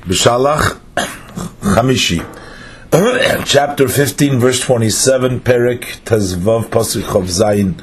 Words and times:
Bishalach 0.00 0.80
Chamishi. 1.60 2.24
Chapter 3.44 3.86
15, 3.86 4.40
verse 4.40 4.60
27, 4.60 5.40
Perik 5.40 6.00
Tazvav 6.04 6.64
Pasuk 6.70 7.02
Chav 7.02 7.24
Zayin. 7.24 7.74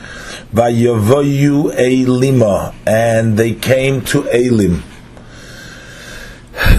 Vayavoyu 0.52 1.72
Elima, 1.76 2.74
and 2.88 3.38
they 3.38 3.54
came 3.54 4.02
to 4.02 4.28
Elim. 4.30 4.84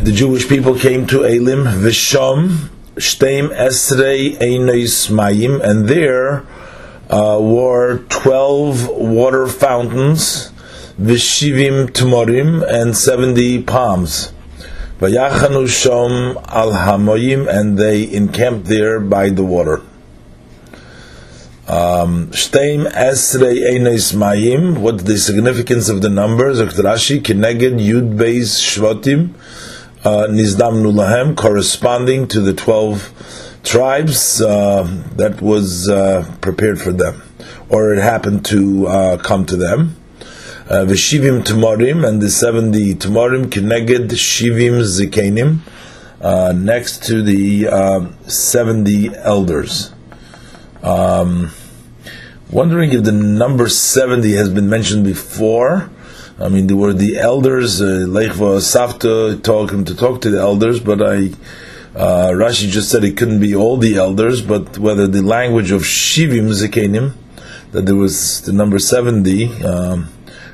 The 0.03 0.11
Jewish 0.13 0.49
people 0.49 0.77
came 0.77 1.07
to 1.07 1.23
Elim, 1.23 1.65
Visham, 1.65 2.69
Shteim 2.97 3.51
Esrei 3.57 4.37
Einois 4.39 5.09
Mayim, 5.09 5.61
and 5.63 5.89
there 5.89 6.45
uh, 7.09 7.39
were 7.41 7.99
12 8.09 8.89
water 8.89 9.47
fountains, 9.47 10.51
Vishivim 11.01 11.87
Tumorim, 11.91 12.69
and 12.69 12.97
70 12.97 13.63
palms. 13.63 14.33
Vayachanu 15.01 15.69
Shom 15.69 16.45
al 16.49 16.73
Hamoyim, 16.73 17.47
and 17.49 17.79
they 17.79 18.13
encamped 18.13 18.67
there 18.67 18.99
by 18.99 19.31
the 19.31 19.45
water. 19.45 19.81
Shteim 21.67 22.91
Esrei 22.91 23.75
Eines 23.75 24.13
Mayim. 24.13 24.79
What's 24.79 25.05
the 25.05 25.17
significance 25.19 25.89
of 25.89 26.03
the 26.03 26.09
numbers? 26.09 26.61
Rashi 26.61 27.21
Kineged 27.21 27.79
Yud 27.79 28.17
Beis 28.17 28.59
Shvotim 28.59 29.35
uh, 30.05 30.27
Nizdam 30.31 30.83
Nulahem, 30.83 31.37
corresponding 31.37 32.27
to 32.29 32.41
the 32.41 32.53
twelve 32.53 33.13
tribes 33.63 34.41
uh, 34.41 34.83
that 35.15 35.41
was 35.41 35.89
uh, 35.89 36.25
prepared 36.41 36.81
for 36.81 36.93
them, 36.93 37.23
or 37.69 37.93
it 37.93 38.03
happened 38.03 38.45
to 38.47 38.87
uh, 38.89 39.17
come 39.19 39.47
to 39.47 39.57
them. 39.57 39.95
Uh, 40.69 40.85
V'shivim 40.85 41.43
Tmorim 41.43 42.07
and 42.07 42.21
the 42.21 42.29
seventy 42.29 42.95
Tmorim 42.95 43.47
Kineged 43.47 44.11
Shivim 44.11 44.83
Zikenim, 44.83 45.61
uh, 46.21 46.53
next 46.53 47.05
to 47.05 47.23
the 47.23 47.67
um, 47.69 48.15
seventy 48.29 49.09
elders. 49.17 49.95
Um, 50.83 51.53
wondering 52.51 52.93
if 52.93 53.03
the 53.03 53.13
number 53.13 53.71
seventy 53.71 54.35
has 54.35 54.51
been 54.51 54.69
mentioned 54.69 55.05
before. 55.05 55.89
I 56.39 56.51
mean, 56.51 56.67
there 56.67 56.77
were 56.77 56.93
the 56.93 57.17
elders, 57.17 57.81
uh, 57.81 58.05
Safta 58.61 59.43
told 59.43 59.71
him 59.71 59.87
to 59.87 59.95
talk 59.97 60.21
to 60.21 60.31
the 60.31 60.39
elders, 60.39 60.81
but 60.81 61.01
I. 61.01 61.31
Uh, 61.97 62.31
Rashi 62.33 62.69
just 62.69 62.91
said 62.91 63.03
it 63.05 63.17
couldn't 63.17 63.41
be 63.41 63.57
all 63.57 63.79
the 63.79 63.97
elders, 63.97 64.43
but 64.43 64.77
whether 64.77 65.09
the 65.09 65.23
language 65.23 65.71
of 65.71 65.83
Shivim 65.83 66.53
Zikenim, 66.53 67.15
that 67.73 67.87
there 67.87 67.97
was 67.97 68.43
the 68.43 68.53
number 68.53 68.79
70, 68.79 69.65
um, 69.65 70.09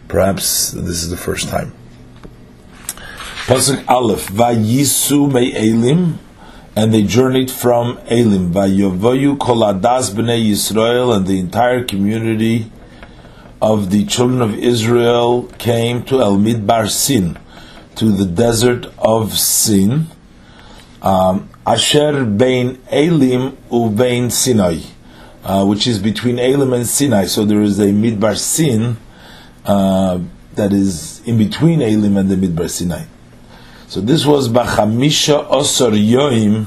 Perhaps 0.09 0.73
this 0.73 1.03
is 1.03 1.11
the 1.11 1.17
first 1.17 1.49
time. 1.49 1.73
Pasuk 3.47 3.87
Aleph, 3.89 4.29
Vayisu 4.29 5.29
Elim, 5.55 6.19
and 6.77 6.95
they 6.95 7.03
journeyed 7.03 7.51
from 7.51 7.99
Elim. 8.07 8.53
Vayovoyu 8.53 9.37
koladas 9.37 10.13
b'nei 10.15 10.51
Yisrael, 10.51 11.15
and 11.15 11.27
the 11.27 11.39
entire 11.39 11.85
community 11.85 12.71
of 13.61 13.91
the 13.91 14.05
children 14.07 14.41
of 14.41 14.55
Israel 14.55 15.45
came 15.59 16.03
to 16.05 16.21
El 16.21 16.37
Midbar 16.37 16.89
Sin, 16.89 17.39
to 17.97 18.07
the 18.07 18.27
desert 18.27 18.87
of 18.99 19.35
Sin. 19.35 20.07
Um, 21.03 21.49
Asher 21.67 22.25
bein 22.25 22.79
Elim 22.91 23.57
uvein 23.71 24.31
Sinai, 24.31 24.81
uh, 25.45 25.65
which 25.67 25.87
is 25.87 25.99
between 25.99 26.39
Elim 26.39 26.73
and 26.73 26.87
Sinai. 26.87 27.27
So 27.27 27.45
there 27.45 27.63
is 27.63 27.79
a 27.79 27.89
Midbar 27.89 28.37
Sin 28.37 28.97
uh, 29.65 30.21
that 30.55 30.73
is 30.73 31.21
in 31.27 31.39
between 31.39 31.83
Elim 31.83 32.17
and 32.17 32.31
the 32.31 32.37
Midbar 32.37 32.69
Sinai. 32.71 33.05
So 33.89 34.01
this 34.01 34.25
was 34.25 34.49
Bachamisha 34.49 35.49
Osor 35.49 35.93
Yoim 35.93 36.67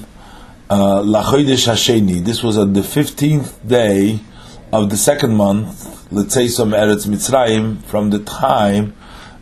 uh, 0.69 1.01
Lachodesh 1.01 1.67
Hasheni. 1.67 2.23
This 2.23 2.43
was 2.43 2.57
on 2.57 2.73
the 2.73 2.83
fifteenth 2.83 3.65
day 3.67 4.19
of 4.71 4.89
the 4.89 4.97
second 4.97 5.35
month. 5.35 6.11
Let's 6.11 6.33
say 6.33 6.47
some 6.47 6.71
Eretz 6.71 7.07
Mitzrayim 7.07 7.83
from 7.83 8.09
the 8.11 8.19
time 8.19 8.95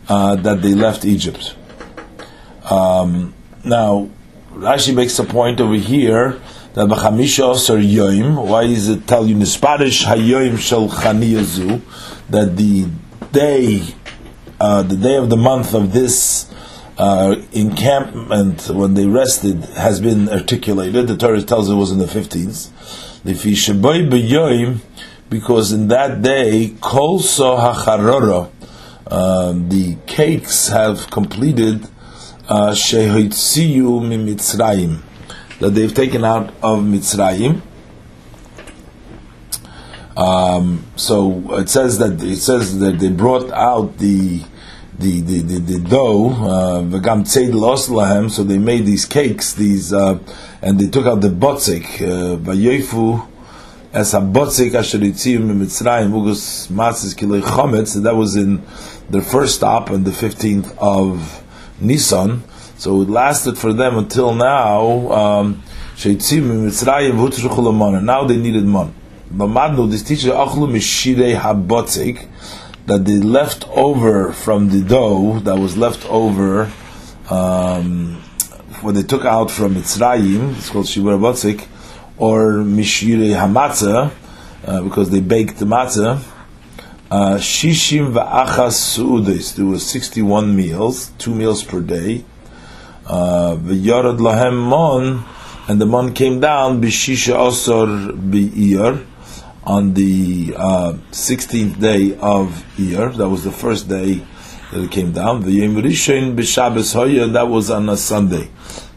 uh, 0.08 0.36
that 0.36 0.62
they 0.62 0.74
left 0.74 1.04
Egypt. 1.04 1.54
Um, 2.70 3.34
now, 3.64 4.10
Rashi 4.52 4.94
makes 4.94 5.18
a 5.18 5.24
point 5.24 5.60
over 5.60 5.74
here 5.74 6.40
that 6.74 6.88
Bachamisha 6.88 7.54
Osor 7.54 7.82
Yoim. 7.82 8.46
Why 8.48 8.62
is 8.62 8.88
it 8.88 9.06
tell 9.06 9.26
you 9.26 9.36
Nisparish 9.36 10.04
Hayoim 10.04 10.58
Shel 10.58 10.88
Chaniyazu 10.88 11.80
that 12.30 12.56
the 12.56 12.86
day, 13.32 13.82
uh, 14.60 14.82
the 14.82 14.96
day 14.96 15.16
of 15.16 15.30
the 15.30 15.36
month 15.36 15.74
of 15.74 15.92
this 15.92 16.52
uh, 16.98 17.36
encampment 17.52 18.68
when 18.68 18.94
they 18.94 19.06
rested 19.06 19.64
has 19.76 20.00
been 20.00 20.28
articulated. 20.28 21.06
The 21.08 21.16
Torah 21.16 21.42
tells 21.42 21.68
it 21.68 21.74
was 21.74 21.90
in 21.90 21.98
the 21.98 22.06
15th. 22.06 22.72
Because 25.28 25.72
in 25.72 25.88
that 25.88 26.22
day, 26.22 26.74
kol 26.80 27.18
so 27.18 27.56
hacharora, 27.56 28.50
um, 29.10 29.68
the 29.68 29.96
cakes 30.06 30.68
have 30.68 31.10
completed 31.10 31.84
uh, 32.48 32.70
shehitziyu 32.70 34.00
mimitzrayim, 34.00 35.00
that 35.58 35.70
they've 35.70 35.94
taken 35.94 36.24
out 36.24 36.50
of 36.62 36.80
Mitzrayim. 36.80 37.60
Um, 40.16 40.84
so 40.96 41.42
it 41.56 41.68
says 41.68 41.98
that 41.98 42.22
it 42.22 42.38
says 42.38 42.78
that 42.78 42.98
they 42.98 43.10
brought 43.10 43.50
out 43.52 43.98
the 43.98 44.42
the 44.98 45.20
the, 45.20 45.42
the, 45.42 45.58
the 45.58 45.78
dough 45.78 46.30
uh, 46.30 46.80
v'gam 46.80 47.24
tzeid 47.24 47.52
los 47.52 47.88
lahem. 47.88 48.30
So 48.30 48.42
they 48.42 48.56
made 48.56 48.86
these 48.86 49.04
cakes, 49.04 49.52
these 49.52 49.92
uh, 49.92 50.18
and 50.62 50.78
they 50.80 50.88
took 50.88 51.04
out 51.04 51.20
the 51.20 51.28
botzik 51.28 52.00
uh, 52.00 52.36
vayofu 52.38 53.28
as 53.92 54.14
a 54.14 54.20
botzik 54.20 54.74
asher 54.74 54.98
yitzim 54.98 55.50
mitzrayim 55.50 56.12
ugus 56.12 56.68
matzis 56.68 57.14
kilei 57.14 57.42
chometz. 57.42 58.02
That 58.02 58.16
was 58.16 58.36
in 58.36 58.62
their 59.10 59.20
first 59.20 59.56
stop 59.56 59.90
on 59.90 60.04
the 60.04 60.12
fifteenth 60.12 60.74
of 60.78 61.42
Nisan. 61.78 62.42
So 62.78 63.02
it 63.02 63.10
lasted 63.10 63.58
for 63.58 63.72
them 63.74 63.98
until 63.98 64.34
now. 64.34 65.10
Um, 65.12 65.62
now 68.04 68.24
they 68.24 68.36
needed 68.36 68.64
money. 68.64 68.92
Bamadnu, 69.32 69.90
this 69.90 70.04
teacher 70.04 70.30
achlu 70.30 70.68
mishirei 70.70 71.36
habotzik, 71.36 72.28
that 72.86 73.04
the 73.04 73.20
left 73.20 73.68
over 73.70 74.32
from 74.32 74.68
the 74.68 74.80
dough 74.80 75.40
that 75.40 75.58
was 75.58 75.76
left 75.76 76.08
over 76.08 76.70
um, 77.28 78.22
when 78.82 78.94
they 78.94 79.02
took 79.02 79.24
out 79.24 79.50
from 79.50 79.74
Mitzrayim, 79.74 80.56
it's 80.56 80.70
called 80.70 80.86
shivur 80.86 81.18
botzik, 81.18 81.66
or 82.16 82.58
mishirei 82.62 83.34
hamatzah, 83.34 84.12
uh, 84.64 84.82
because 84.82 85.10
they 85.10 85.20
baked 85.20 85.58
the 85.58 85.64
matzah. 85.64 86.22
Uh, 87.10 87.34
shishim 87.36 88.12
va'achas 88.12 88.76
suudes. 88.96 89.56
There 89.56 89.66
were 89.66 89.80
sixty-one 89.80 90.54
meals, 90.54 91.10
two 91.18 91.34
meals 91.34 91.64
per 91.64 91.80
day. 91.80 92.24
Uh, 93.04 93.56
v'yarad 93.58 94.18
lahem 94.18 94.56
mon, 94.56 95.24
and 95.68 95.80
the 95.80 95.86
mon 95.86 96.14
came 96.14 96.38
down 96.38 96.80
b'shisha 96.80 97.36
osor 97.36 98.12
bi'iyar 98.12 99.04
on 99.66 99.94
the 99.94 100.54
uh, 100.56 100.92
16th 101.10 101.80
day 101.80 102.16
of 102.20 102.64
Iyar. 102.76 103.16
That 103.16 103.28
was 103.28 103.42
the 103.42 103.50
first 103.50 103.88
day 103.88 104.22
that 104.70 104.84
it 104.84 104.90
came 104.92 105.12
down. 105.12 105.42
The 105.42 105.50
Yom 105.50 105.74
Rishon 105.76 106.36
b'Shabbos 106.36 106.94
Hoya, 106.94 107.26
that 107.26 107.48
was 107.48 107.70
on 107.70 107.88
a 107.88 107.96
Sunday. 107.96 108.48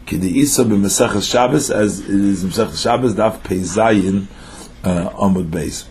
Kidi 0.06 0.30
Isa 0.36 0.64
b'Mesechus 0.64 1.28
Shabbos, 1.28 1.70
as 1.70 2.00
it 2.00 2.10
is 2.10 2.44
Mesechus 2.44 2.82
Shabbos, 2.82 3.14
Daf 3.14 3.42
Pei 3.42 3.58
Zayin 3.58 4.26
uh, 4.84 5.10
Amud 5.10 5.50
Beis. 5.50 5.86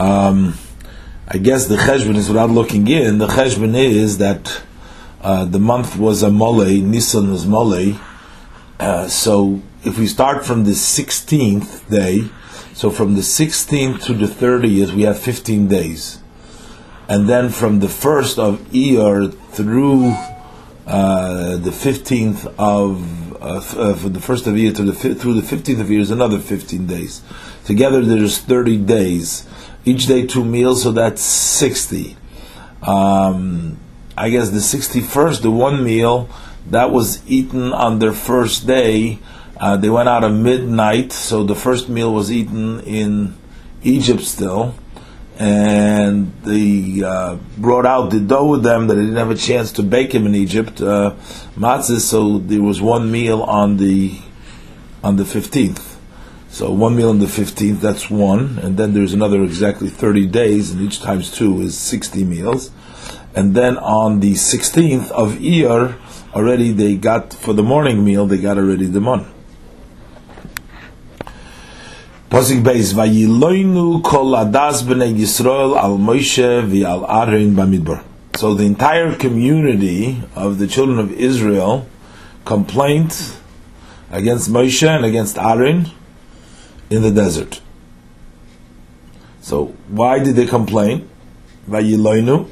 Um, 0.00 0.54
I 1.28 1.38
guess 1.38 1.66
the 1.66 1.76
cheshbon 1.76 2.16
is 2.16 2.28
without 2.28 2.50
looking 2.50 2.88
in. 2.88 3.18
The 3.18 3.26
cheshbon 3.26 3.74
is 3.76 4.18
that 4.18 4.62
uh, 5.22 5.44
the 5.44 5.58
month 5.58 5.96
was 5.96 6.22
a 6.22 6.30
mole, 6.30 6.64
Nisan 6.64 7.30
was 7.30 7.46
mole. 7.46 7.94
Uh, 8.80 9.08
so 9.08 9.62
if 9.84 9.98
we 9.98 10.06
start 10.06 10.44
from 10.44 10.64
the 10.64 10.72
16th 10.72 11.88
day, 11.88 12.28
so 12.74 12.90
from 12.90 13.14
the 13.14 13.20
16th 13.20 14.02
to 14.04 14.14
the 14.14 14.26
30th, 14.26 14.94
we 14.94 15.02
have 15.02 15.18
15 15.18 15.68
days. 15.68 16.18
And 17.08 17.28
then 17.28 17.50
from 17.50 17.78
the 17.78 17.86
1st 17.86 18.38
of 18.38 18.58
Iyar 18.72 19.32
through 19.50 20.08
uh, 20.84 21.56
the 21.58 21.70
15th 21.70 22.52
of, 22.58 23.32
uh, 23.40 23.58
uh, 23.80 23.94
from 23.94 24.12
the 24.12 24.18
1st 24.18 24.46
of 24.48 24.54
Iyar 24.54 24.74
to 24.74 24.82
the, 24.82 25.14
through 25.14 25.40
the 25.40 25.56
15th 25.56 25.80
of 25.80 25.86
Iyar 25.86 26.00
is 26.00 26.10
another 26.10 26.40
15 26.40 26.86
days. 26.88 27.22
Together 27.64 28.02
there's 28.04 28.38
30 28.38 28.78
days. 28.78 29.46
Each 29.84 30.06
day 30.06 30.26
two 30.26 30.44
meals, 30.44 30.82
so 30.82 30.90
that's 30.90 31.22
60. 31.22 32.16
Um, 32.82 33.78
I 34.16 34.30
guess 34.30 34.50
the 34.50 34.58
61st, 34.58 35.42
the 35.42 35.50
one 35.50 35.84
meal, 35.84 36.28
that 36.70 36.90
was 36.90 37.24
eaten 37.30 37.72
on 37.72 38.00
their 38.00 38.12
first 38.12 38.66
day 38.66 39.20
uh, 39.56 39.76
they 39.76 39.90
went 39.90 40.08
out 40.08 40.24
at 40.24 40.32
midnight, 40.32 41.12
so 41.12 41.44
the 41.44 41.54
first 41.54 41.88
meal 41.88 42.12
was 42.12 42.30
eaten 42.30 42.80
in 42.80 43.36
Egypt 43.82 44.22
still, 44.22 44.74
and 45.38 46.32
they 46.42 47.02
uh, 47.04 47.36
brought 47.58 47.86
out 47.86 48.10
the 48.10 48.20
dough 48.20 48.50
with 48.50 48.62
them 48.62 48.86
that 48.86 48.94
they 48.94 49.02
didn't 49.02 49.16
have 49.16 49.30
a 49.30 49.36
chance 49.36 49.72
to 49.72 49.82
bake 49.82 50.14
him 50.14 50.26
in 50.26 50.34
Egypt, 50.34 50.80
uh, 50.80 51.14
matzah. 51.56 51.98
So 51.98 52.38
there 52.38 52.62
was 52.62 52.80
one 52.80 53.10
meal 53.10 53.42
on 53.42 53.76
the 53.76 54.18
on 55.02 55.16
the 55.16 55.24
fifteenth. 55.24 55.98
So 56.48 56.70
one 56.70 56.94
meal 56.94 57.10
on 57.10 57.18
the 57.18 57.26
fifteenth, 57.26 57.80
that's 57.80 58.08
one, 58.08 58.60
and 58.62 58.76
then 58.76 58.94
there's 58.94 59.12
another 59.12 59.42
exactly 59.42 59.88
thirty 59.88 60.24
days, 60.24 60.70
and 60.70 60.80
each 60.80 61.00
times 61.00 61.32
two 61.32 61.60
is 61.60 61.76
sixty 61.76 62.22
meals, 62.22 62.70
and 63.34 63.56
then 63.56 63.76
on 63.76 64.20
the 64.20 64.36
sixteenth 64.36 65.10
of 65.10 65.32
Iyar, 65.32 65.98
already 66.32 66.70
they 66.70 66.94
got 66.94 67.32
for 67.32 67.54
the 67.54 67.64
morning 67.64 68.04
meal, 68.04 68.26
they 68.26 68.38
got 68.38 68.56
already 68.56 68.86
the 68.86 69.00
mon. 69.00 69.33
Pasik 72.34 72.64
Beis 72.64 72.92
Vayiloinu 72.92 74.02
kol 74.02 74.34
adas 74.34 74.82
b'nei 74.82 75.14
Yisrael 75.14 75.76
al 75.76 75.98
Moshe 75.98 76.66
v'al. 76.68 78.04
So 78.34 78.54
the 78.54 78.64
entire 78.64 79.14
community 79.14 80.20
of 80.34 80.58
the 80.58 80.66
children 80.66 80.98
of 80.98 81.12
Israel 81.12 81.86
complained 82.44 83.16
against 84.10 84.50
Moshe 84.50 84.84
and 84.84 85.04
against 85.04 85.38
Aaron 85.38 85.92
in 86.90 87.02
the 87.02 87.12
desert. 87.12 87.60
So 89.40 89.66
why 89.86 90.18
did 90.18 90.34
they 90.34 90.46
complain? 90.46 91.08
Vayiloinu. 91.70 92.50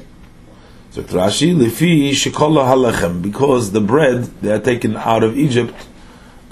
So 0.91 1.03
Rashi 1.03 1.53
lifi 1.53 2.11
shikola 2.11 2.63
halechem 2.71 3.21
because 3.21 3.73
the 3.73 3.81
bread 3.81 4.23
they 4.41 4.47
had 4.47 4.63
taken 4.63 4.95
out 4.95 5.25
of 5.25 5.37
Egypt 5.37 5.75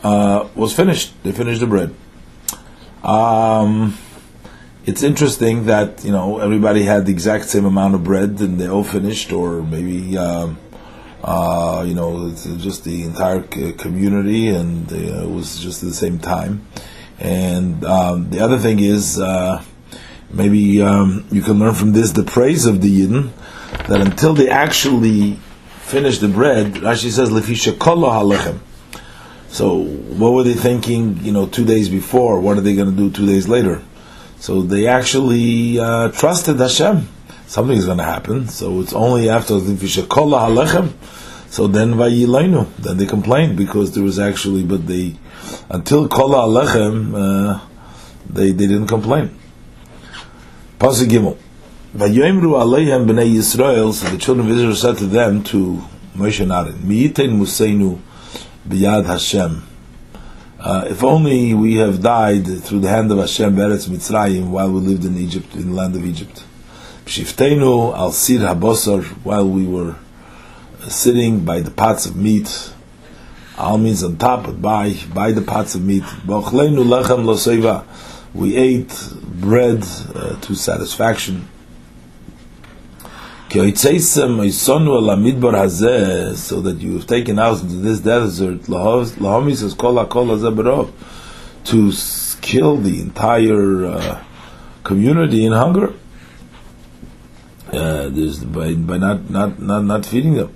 uh, 0.03 0.49
was 0.53 0.75
finished. 0.75 1.13
They 1.23 1.31
finished 1.31 1.61
the 1.61 1.67
bread. 1.67 1.95
Um, 3.03 3.97
it's 4.85 5.01
interesting 5.03 5.65
that 5.65 6.03
you 6.03 6.11
know 6.11 6.39
everybody 6.39 6.83
had 6.83 7.05
the 7.05 7.11
exact 7.11 7.45
same 7.45 7.65
amount 7.65 7.95
of 7.95 8.03
bread 8.03 8.39
and 8.41 8.59
they 8.59 8.67
all 8.67 8.83
finished, 8.83 9.31
or 9.31 9.63
maybe 9.63 10.17
um, 10.17 10.57
uh, 11.23 11.83
you 11.87 11.95
know 11.95 12.27
it's 12.27 12.45
just 12.57 12.83
the 12.83 13.03
entire 13.03 13.41
community 13.41 14.49
and 14.49 14.91
uh, 14.91 14.95
it 14.95 15.29
was 15.29 15.59
just 15.59 15.81
at 15.83 15.89
the 15.89 15.95
same 15.95 16.19
time. 16.19 16.65
And 17.19 17.83
um, 17.85 18.29
the 18.29 18.39
other 18.39 18.57
thing 18.57 18.79
is 18.79 19.19
uh, 19.19 19.63
maybe 20.31 20.81
um, 20.81 21.25
you 21.31 21.41
can 21.41 21.59
learn 21.59 21.75
from 21.75 21.93
this 21.93 22.11
the 22.11 22.23
praise 22.23 22.65
of 22.65 22.81
the 22.81 23.01
Yidden 23.01 23.31
that 23.87 24.01
until 24.01 24.33
they 24.33 24.49
actually 24.49 25.33
finish 25.79 26.19
the 26.19 26.27
bread, 26.27 26.73
Rashi 26.73 27.11
says 27.11 27.29
lefisha 27.29 27.77
kolo 27.77 28.09
halechem 28.09 28.59
so 29.51 29.83
what 29.83 30.31
were 30.31 30.43
they 30.43 30.53
thinking? 30.53 31.17
You 31.17 31.33
know, 31.33 31.45
two 31.45 31.65
days 31.65 31.89
before. 31.89 32.39
What 32.39 32.57
are 32.57 32.61
they 32.61 32.73
going 32.73 32.89
to 32.89 32.95
do 32.95 33.11
two 33.11 33.25
days 33.25 33.49
later? 33.49 33.83
So 34.39 34.61
they 34.61 34.87
actually 34.87 35.77
uh, 35.77 36.09
trusted 36.09 36.57
Hashem. 36.57 37.09
Something 37.47 37.77
is 37.77 37.85
going 37.85 37.97
to 37.97 38.05
happen. 38.05 38.47
So 38.47 38.79
it's 38.79 38.93
only 38.93 39.29
after 39.29 39.59
the 39.59 39.73
Vishakola 39.73 40.47
Halechem. 40.47 40.93
So 41.51 41.67
then 41.67 41.95
Vayilainu. 41.95 42.77
Then 42.77 42.95
they 42.95 43.05
complained 43.05 43.57
because 43.57 43.93
there 43.93 44.03
was 44.03 44.19
actually, 44.19 44.63
but 44.63 44.87
they 44.87 45.17
until 45.69 46.07
Kola 46.07 46.47
uh, 46.47 47.59
they 48.29 48.51
they 48.51 48.67
didn't 48.67 48.87
complain. 48.87 49.37
Pasuk 50.79 51.07
Gimel. 51.07 51.37
Vayoimru 51.93 52.53
Aleihem 52.53 53.05
b'nei 53.05 53.35
Yisrael. 53.35 53.91
So 53.91 54.07
the 54.09 54.17
children 54.17 54.49
of 54.49 54.53
Israel 54.57 54.75
said 54.75 54.97
to 54.99 55.07
them 55.07 55.43
to 55.43 55.83
Moshe 56.15 56.39
and 56.39 56.53
Aaron, 56.53 56.75
Miitein 56.75 57.37
Museinu 57.37 57.99
biyad 58.67 59.05
Hashem. 59.05 59.63
Uh, 60.59 60.85
if 60.87 61.03
only 61.03 61.53
we 61.53 61.75
have 61.77 62.01
died 62.01 62.45
through 62.45 62.79
the 62.79 62.89
hand 62.89 63.11
of 63.11 63.17
Hashem 63.17 63.55
Beretz 63.55 63.89
Mitzrayim 63.89 64.49
while 64.49 64.71
we 64.71 64.79
lived 64.79 65.05
in 65.05 65.17
Egypt, 65.17 65.55
in 65.55 65.69
the 65.69 65.75
land 65.75 65.95
of 65.95 66.05
Egypt. 66.05 66.43
Shiftenu 67.05 67.95
al 67.97 68.11
sir 68.11 68.37
habosar 68.37 69.03
while 69.23 69.47
we 69.47 69.65
were 69.65 69.95
sitting 70.87 71.43
by 71.43 71.61
the 71.61 71.71
pots 71.71 72.05
of 72.05 72.15
meat. 72.15 72.71
Al 73.57 73.77
means 73.77 74.03
on 74.03 74.17
top, 74.17 74.45
but 74.45 74.61
by 74.61 74.95
by 75.13 75.31
the 75.31 75.41
pots 75.41 75.75
of 75.75 75.83
meat. 75.83 76.03
lechem 76.03 77.25
lo 77.25 77.85
We 78.33 78.55
ate 78.55 78.95
bread 79.23 79.83
uh, 80.13 80.39
to 80.39 80.55
satisfaction 80.55 81.47
so 86.35 86.61
that 86.61 86.79
you 86.79 86.93
have 86.93 87.05
taken 87.05 87.37
out 87.37 87.61
into 87.61 87.75
this 87.75 87.99
desert 87.99 88.69
to 91.65 91.91
kill 92.41 92.77
the 92.77 93.01
entire 93.01 93.85
uh, 93.85 94.23
community 94.83 95.45
in 95.45 95.51
hunger. 95.51 95.93
Uh, 97.73 98.09
by, 98.53 98.73
by 98.73 98.97
not, 98.97 99.29
not, 99.29 99.59
not, 99.59 99.83
not 99.83 100.05
feeding 100.05 100.35
them. 100.35 100.55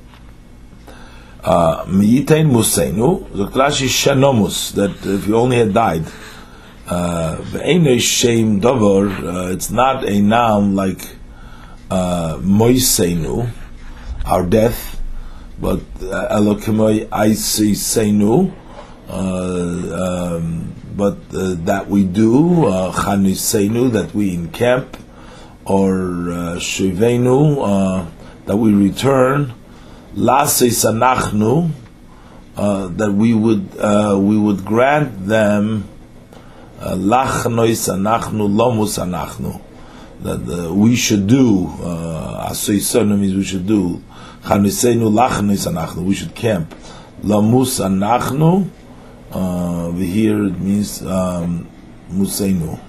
Miyitain 1.44 2.50
Museinu, 2.50 3.28
Zoklashi 3.30 3.88
Shenomus, 3.88 4.74
that 4.74 5.06
if 5.06 5.28
you 5.28 5.36
only 5.36 5.58
had 5.58 5.74
died, 5.74 6.06
uh, 6.88 7.44
uh, 9.26 9.52
it's 9.52 9.70
not 9.70 10.08
a 10.08 10.22
noun 10.22 10.76
like 10.76 11.18
uh, 11.90 12.38
Moiseinu, 12.38 13.52
our 14.26 14.46
death, 14.46 15.02
but 15.60 15.80
uh, 16.02 16.38
Elokimoi 16.38 17.08
Aisisenu, 17.08 18.54
uh, 19.08 20.36
um, 20.38 20.74
but 20.96 21.18
uh, 21.34 21.56
that 21.66 21.88
we 21.88 22.04
do, 22.04 22.66
uh, 22.66 22.92
Chanisenu, 22.92 23.92
that 23.92 24.14
we 24.14 24.34
encamp, 24.36 24.98
or 25.66 26.32
uh, 26.32 26.56
Shivenu, 26.58 27.58
uh, 27.62 28.10
that 28.46 28.58
we 28.58 28.74
return, 28.74 29.54
Lase 30.16 30.62
Sanachnu, 30.84 31.72
uh, 32.58 32.88
that 32.88 33.12
we 33.12 33.34
would 33.34 33.78
uh, 33.78 34.18
we 34.18 34.38
would 34.38 34.64
grant 34.64 35.28
them 35.28 35.90
lachnoi 36.80 37.72
sanachnu 37.76 38.48
lomus 38.48 38.98
sanachnu 38.98 39.60
that 40.22 40.68
uh, 40.68 40.74
we 40.74 40.96
should 40.96 41.28
do. 41.28 41.68
Uh, 41.82 42.50
Asay 42.52 43.20
means 43.20 43.36
we 43.36 43.44
should 43.44 43.68
do. 43.68 44.02
Lachnis 44.44 45.68
anachnu. 45.68 46.04
We 46.06 46.14
should 46.14 46.36
camp. 46.36 46.74
Lamus 47.22 47.80
anachnu. 47.84 48.70
Uh, 49.32 49.92
here 49.94 50.46
it 50.46 50.60
means 50.60 51.02
um, 51.02 51.70
musenu. 52.10 52.80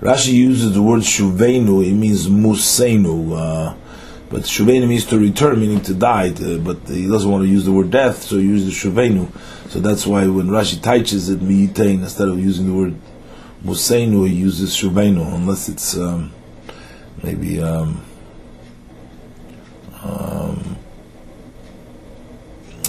Rashi 0.00 0.32
uses 0.32 0.74
the 0.74 0.82
word 0.82 1.00
shuvenu. 1.00 1.86
It 1.86 1.94
means 1.94 2.28
musenu. 2.28 3.36
Uh, 3.36 3.74
but 4.30 4.42
shuvenu 4.42 4.88
means 4.88 5.06
to 5.06 5.18
return, 5.18 5.60
meaning 5.60 5.80
to 5.82 5.94
die. 5.94 6.30
To, 6.30 6.60
but 6.60 6.78
he 6.88 7.08
doesn't 7.08 7.30
want 7.30 7.44
to 7.44 7.48
use 7.48 7.64
the 7.64 7.72
word 7.72 7.90
death, 7.90 8.22
so 8.22 8.36
he 8.36 8.44
uses 8.44 8.74
shuvenu. 8.74 9.28
So 9.70 9.80
that's 9.80 10.06
why 10.06 10.26
when 10.28 10.48
Rashi 10.48 10.80
teaches 10.82 11.28
it 11.28 11.40
miyitain 11.40 12.02
instead 12.02 12.28
of 12.28 12.38
using 12.38 12.66
the 12.66 12.74
word 12.74 12.94
Museinu 13.64 14.30
uses 14.30 14.76
Shubenu, 14.76 15.34
unless 15.34 15.68
it's 15.68 15.96
um, 15.96 16.32
maybe 17.22 17.62
um, 17.62 18.04
um, 20.02 20.76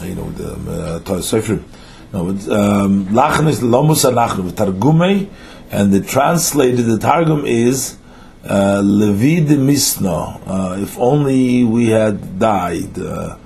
you 0.03 0.15
know 0.15 0.29
the 0.31 0.51
uh, 0.51 0.99
Seifrim. 1.21 1.63
No, 2.11 2.33
but 2.33 2.49
um, 2.51 3.07
is 3.47 3.61
Lomus 3.61 4.03
Anachnu 4.09 4.51
Targumei, 4.51 5.29
and 5.71 5.93
the 5.93 6.01
translated 6.01 6.85
the 6.85 6.99
Targum 6.99 7.45
is 7.45 7.97
uh, 8.43 8.81
de 8.81 9.55
Misno. 9.55 10.41
Uh, 10.45 10.81
if 10.81 10.97
only 10.99 11.63
we 11.63 11.87
had 11.87 12.37
died. 12.37 12.97
Uh, 12.99 13.37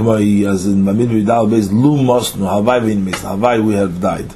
as 0.00 0.64
in 0.66 0.84
Mamid 0.84 1.10
Ridal 1.10 1.48
Beis 1.48 1.72
Lu 1.72 1.96
Mosnu 1.96 2.46
Havai 2.46 2.84
Vin 2.84 3.04
Misno 3.04 3.36
Havai 3.36 3.64
we 3.64 3.74
have 3.74 4.00
died. 4.00 4.32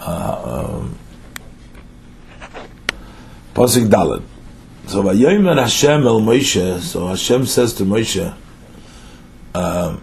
Uh, 0.00 0.70
um, 0.80 0.98
Pasuk 3.54 3.88
Dalet. 3.88 4.22
So 4.86 5.02
Vayomer 5.02 5.58
Hashem 5.60 6.06
el 6.06 6.20
Moshe. 6.20 6.80
So 6.80 7.08
Hashem 7.08 7.44
says 7.44 7.74
to 7.74 7.84
Moshe, 7.84 8.34
uh, 9.54 9.96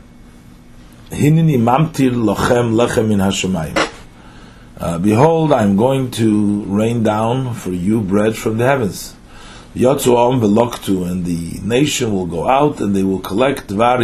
Hinini 1.09 1.57
mamtir 1.57 2.11
lochem 2.11 2.75
lechem 2.75 3.11
in 3.11 3.19
Hashemayim. 3.19 3.91
Uh, 4.77 4.99
behold, 4.99 5.51
I 5.51 5.63
am 5.63 5.75
going 5.75 6.11
to 6.11 6.63
rain 6.65 7.01
down 7.01 7.55
for 7.55 7.71
you 7.71 8.01
bread 8.01 8.37
from 8.37 8.59
the 8.59 8.65
heavens. 8.65 9.15
Yotzuam 9.75 10.39
veloktu, 10.39 11.09
and 11.09 11.25
the 11.25 11.59
nation 11.63 12.13
will 12.13 12.27
go 12.27 12.47
out 12.47 12.79
and 12.79 12.95
they 12.95 13.03
will 13.03 13.19
collect 13.19 13.67
dvar 13.67 13.99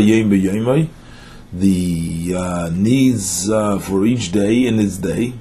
the 1.54 2.34
uh, 2.36 2.70
needs 2.74 3.50
uh, 3.50 3.80
for 3.80 4.06
each 4.06 4.32
day 4.32 4.66
in 4.66 4.80
its 4.80 4.98
day. 4.98 5.34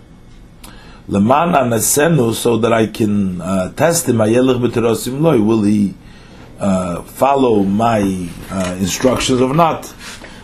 Lemana 1.08 1.68
Nasenu, 1.68 2.32
so 2.32 2.56
that 2.58 2.72
I 2.72 2.86
can 2.86 3.40
uh, 3.40 3.72
test 3.72 4.08
him. 4.08 4.16
Ayelech 4.16 4.60
b'terosim 4.60 5.20
loy. 5.20 5.40
Will 5.40 5.62
he 5.62 5.94
uh, 6.58 7.02
follow 7.02 7.62
my 7.62 8.28
uh, 8.50 8.76
instructions 8.80 9.40
or 9.40 9.54
not? 9.54 9.84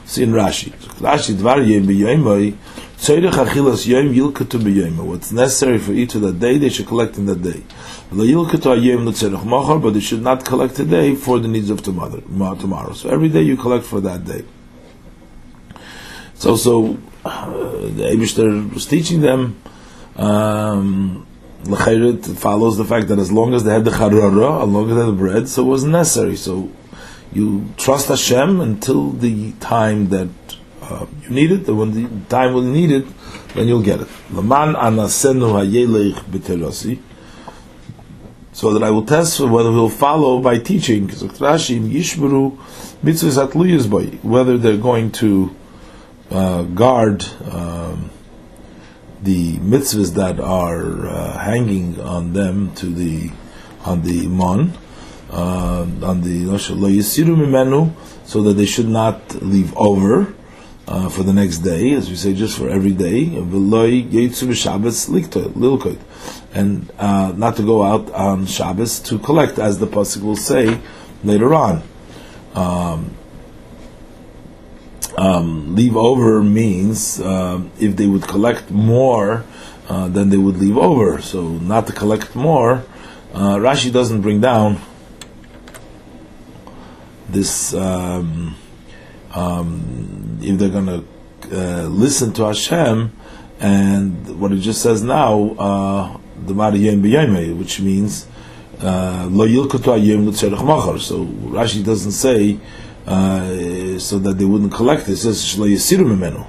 See 0.05 0.23
in 0.23 0.33
Rashi. 0.33 0.73
Rashi 1.01 1.35
dvar 1.35 1.65
What's 3.01 3.09
necessary 5.33 5.79
for 5.79 5.93
each 5.93 6.15
of 6.17 6.21
that 6.21 6.39
day, 6.39 6.59
they 6.59 6.69
should 6.69 6.87
collect 6.87 7.17
in 7.17 7.25
that 7.25 7.43
day. 7.43 7.63
But 8.11 9.93
they 9.93 10.01
should 10.01 10.23
not 10.23 10.45
collect 10.45 10.77
today 10.77 11.15
for 11.15 11.39
the 11.39 11.49
needs 11.49 11.71
of 11.71 11.83
tomorrow. 11.83 12.21
Tomorrow. 12.21 12.93
So 12.93 13.09
every 13.09 13.31
day 13.31 13.41
you 13.41 13.57
collect 13.57 13.87
for 13.87 14.03
that 14.03 14.27
day. 14.27 14.45
It's 16.35 16.45
also 16.45 16.99
uh, 17.25 17.51
the 17.51 18.11
Abishter 18.13 18.71
was 18.75 18.85
teaching 18.85 19.23
them. 19.23 19.63
Um, 20.21 21.27
it 21.65 22.25
follows 22.37 22.77
the 22.77 22.85
fact 22.85 23.09
that 23.09 23.19
as 23.19 23.33
long 23.33 23.55
as 23.55 23.65
they 23.65 23.73
had 23.73 23.85
the 23.85 23.91
charara, 23.91 24.63
as 24.63 24.69
long 24.69 24.91
as 24.91 24.97
they 24.97 25.01
had 25.01 25.09
the 25.09 25.13
bread, 25.13 25.49
so 25.49 25.63
it 25.63 25.67
wasn't 25.67 25.93
necessary. 25.93 26.37
So 26.37 26.71
you 27.33 27.71
trust 27.77 28.09
Hashem 28.09 28.61
until 28.61 29.13
the 29.13 29.53
time 29.53 30.09
that 30.11 30.29
uh, 30.83 31.07
you 31.23 31.31
need 31.31 31.53
it, 31.53 31.67
and 31.69 31.79
when 31.79 31.93
the 31.93 32.09
time 32.29 32.53
will 32.53 32.63
need 32.63 32.91
it, 32.91 33.07
then 33.55 33.67
you'll 33.67 33.83
get 33.83 34.01
it. 34.01 34.09
So 38.53 38.73
that 38.75 38.83
I 38.83 38.91
will 38.91 39.07
test 39.07 39.41
whether 39.41 39.73
we'll 39.73 39.89
follow 39.89 40.41
by 40.41 40.59
teaching, 40.59 41.09
whether 44.23 44.59
they're 44.59 44.77
going 44.77 45.13
to 45.13 45.57
uh, 46.31 46.63
guard 46.65 47.25
um, 47.51 48.11
the 49.23 49.57
mitzvahs 49.59 50.15
that 50.15 50.41
are 50.41 51.07
uh, 51.07 51.39
hanging 51.39 52.01
on 52.01 52.33
them 52.33 52.75
to 52.77 52.87
the 52.87 53.31
on 53.85 54.03
the 54.03 54.27
mon, 54.27 54.73
uh, 55.31 55.87
on 56.03 56.21
the 56.23 56.45
yisiru 56.45 57.37
mimenu, 57.37 57.93
so 58.25 58.43
that 58.43 58.55
they 58.55 58.67
should 58.67 58.89
not 58.89 59.43
leave 59.43 59.77
over 59.77 60.35
uh, 60.87 61.09
for 61.09 61.23
the 61.23 61.33
next 61.33 61.59
day, 61.59 61.93
as 61.93 62.11
we 62.11 62.17
say, 62.17 62.35
just 62.35 62.59
for 62.59 62.69
every 62.69 62.93
day. 62.93 63.27
And 66.53 66.93
uh, 66.99 67.33
not 67.37 67.57
to 67.57 67.63
go 67.63 67.83
out 67.83 68.11
on 68.13 68.47
Shabbos 68.47 69.01
to 69.01 69.19
collect, 69.19 69.59
as 69.59 69.79
the 69.79 69.87
pasuk 69.87 70.23
will 70.23 70.37
say 70.37 70.81
later 71.23 71.55
on. 71.55 71.83
Um, 72.55 73.17
um, 75.17 75.75
leave 75.75 75.97
over 75.97 76.43
means 76.43 77.21
uh, 77.21 77.63
if 77.79 77.97
they 77.97 78.07
would 78.07 78.27
collect 78.27 78.71
more, 78.71 79.45
uh, 79.89 80.09
then 80.09 80.31
they 80.31 80.37
would 80.37 80.57
leave 80.59 80.79
over. 80.79 81.21
So 81.21 81.49
not 81.49 81.87
to 81.89 81.93
collect 81.93 82.35
more. 82.35 82.85
Uh, 83.33 83.57
Rashi 83.57 83.93
doesn't 83.93 84.21
bring 84.23 84.41
down 84.41 84.81
this. 87.29 87.75
Um, 87.75 88.57
um, 89.35 90.39
if 90.43 90.59
they're 90.59 90.69
going 90.69 90.87
to 90.87 91.05
uh, 91.53 91.85
listen 91.85 92.33
to 92.35 92.45
Hashem, 92.45 93.13
and 93.61 94.41
what 94.41 94.53
it 94.53 94.59
just 94.59 94.83
says 94.83 95.03
now, 95.03 95.51
uh, 95.59 96.19
the 96.47 96.55
b'yayme, 96.55 97.59
which 97.59 97.81
means 97.81 98.27
uh, 98.81 99.29
lo 99.31 99.47
So 99.47 101.25
Rashi 101.27 101.85
doesn't 101.85 102.13
say 102.13 102.59
uh, 103.07 103.99
so 103.99 104.19
that 104.19 104.39
they 104.39 104.45
wouldn't 104.45 104.73
collect 104.73 105.09
it. 105.09 105.13
It 105.13 105.17
says 105.17 105.43
shlo 105.45 105.69
yisiru 105.69 106.05
mimenu. 106.07 106.47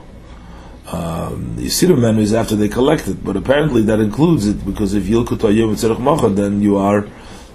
Um, 0.93 1.55
yisiru 1.58 2.17
is 2.20 2.34
after 2.34 2.55
they 2.55 2.67
collect 2.67 3.08
it, 3.08 3.24
but 3.24 3.36
apparently 3.38 3.81
that 3.84 4.00
includes 4.00 4.48
it 4.48 4.65
because 4.65 4.93
if 4.93 5.03
yilkutu 5.03 5.50
ayim 5.50 5.72
l'tzerich 5.74 6.00
machar, 6.00 6.29
then 6.29 6.62
you 6.62 6.77
are 6.77 7.08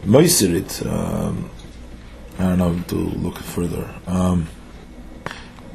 moisir 0.05 0.55
it. 0.55 0.87
Um, 0.87 1.51
I 2.39 2.57
don't 2.57 2.59
know 2.59 2.83
to 2.89 2.95
look 2.95 3.39
further. 3.39 3.89
Um, 4.07 4.49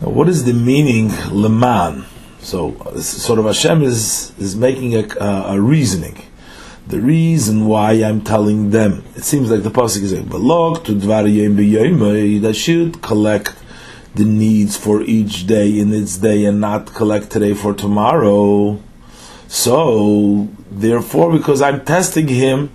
now, 0.01 0.09
what 0.09 0.29
is 0.29 0.45
the 0.45 0.53
meaning 0.53 1.09
leman? 1.31 2.05
So, 2.39 2.75
sort 2.99 3.37
of 3.37 3.45
Hashem 3.45 3.83
is 3.83 4.33
is 4.39 4.55
making 4.55 4.95
a, 4.95 5.07
a, 5.19 5.55
a, 5.55 5.61
reasoning. 5.61 6.17
The 6.91 6.99
reason 6.99 7.67
why 7.67 7.93
I'm 7.93 8.19
telling 8.19 8.71
them, 8.71 9.05
it 9.15 9.23
seems 9.23 9.49
like 9.49 9.63
the 9.63 9.71
pasuk 9.71 10.03
is 10.03 10.11
saying, 10.11 10.25
"Balog 10.25 10.83
to 10.83 10.91
dvar 10.93 11.23
that 12.41 12.53
should 12.53 13.01
collect 13.01 13.53
the 14.13 14.25
needs 14.25 14.75
for 14.75 15.01
each 15.01 15.47
day 15.47 15.79
in 15.79 15.93
its 15.93 16.17
day 16.17 16.43
and 16.43 16.59
not 16.59 16.93
collect 16.93 17.29
today 17.29 17.53
for 17.53 17.73
tomorrow." 17.73 18.77
So, 19.47 20.49
therefore, 20.69 21.31
because 21.31 21.61
I'm 21.61 21.85
testing 21.85 22.27
him, 22.27 22.69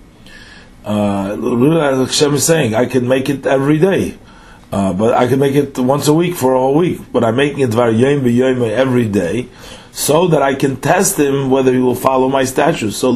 uh, 0.86 1.36
Hashem 2.06 2.34
is 2.36 2.44
saying, 2.44 2.74
I 2.74 2.86
can 2.86 3.06
make 3.06 3.28
it 3.28 3.46
every 3.46 3.78
day. 3.78 4.14
Uh, 4.72 4.94
but 4.94 5.12
I 5.12 5.26
can 5.26 5.38
make 5.38 5.54
it 5.54 5.78
once 5.78 6.08
a 6.08 6.14
week 6.14 6.34
for 6.36 6.54
a 6.54 6.58
whole 6.58 6.76
week. 6.76 7.00
But 7.12 7.22
I'm 7.22 7.36
making 7.36 7.60
it 7.60 7.74
yom 7.74 8.62
every 8.64 9.08
day, 9.08 9.48
so 9.92 10.26
that 10.28 10.40
I 10.40 10.54
can 10.54 10.76
test 10.76 11.18
him 11.18 11.50
whether 11.50 11.70
he 11.70 11.80
will 11.80 11.94
follow 11.94 12.30
my 12.30 12.44
statutes. 12.44 12.96
So 12.96 13.10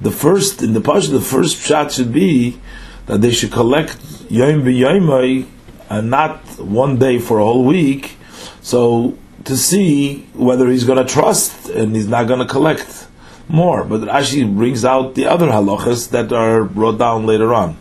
the 0.00 0.10
first 0.10 0.62
in 0.62 0.74
the 0.74 0.80
pasuk, 0.80 1.10
the 1.10 1.20
first 1.20 1.58
shot 1.58 1.92
should 1.92 2.12
be 2.12 2.60
that 3.06 3.20
they 3.20 3.32
should 3.32 3.52
collect 3.52 3.98
yom 4.28 4.62
b'yom 4.62 5.46
and 5.90 6.10
not 6.10 6.38
one 6.58 6.98
day 6.98 7.18
for 7.18 7.38
a 7.38 7.44
whole 7.44 7.64
week. 7.64 8.16
So 8.60 9.16
to 9.44 9.56
see 9.56 10.26
whether 10.34 10.68
he's 10.68 10.84
going 10.84 11.04
to 11.04 11.10
trust 11.10 11.68
and 11.70 11.96
he's 11.96 12.06
not 12.06 12.28
going 12.28 12.40
to 12.40 12.46
collect 12.46 13.06
more. 13.48 13.84
But 13.84 14.08
actually 14.08 14.44
brings 14.44 14.84
out 14.84 15.14
the 15.14 15.26
other 15.26 15.48
halachas 15.48 16.10
that 16.10 16.32
are 16.32 16.64
brought 16.64 16.98
down 16.98 17.26
later 17.26 17.54
on. 17.54 17.78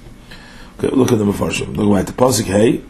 Okay, 0.79 0.95
look 0.95 1.11
at 1.11 1.17
the 1.17 1.25
Mefarshim. 1.25 1.75
Look 1.75 1.99
at 1.99 2.07
the 2.07 2.13
Pasuk 2.13 2.45
Hey. 2.45 2.81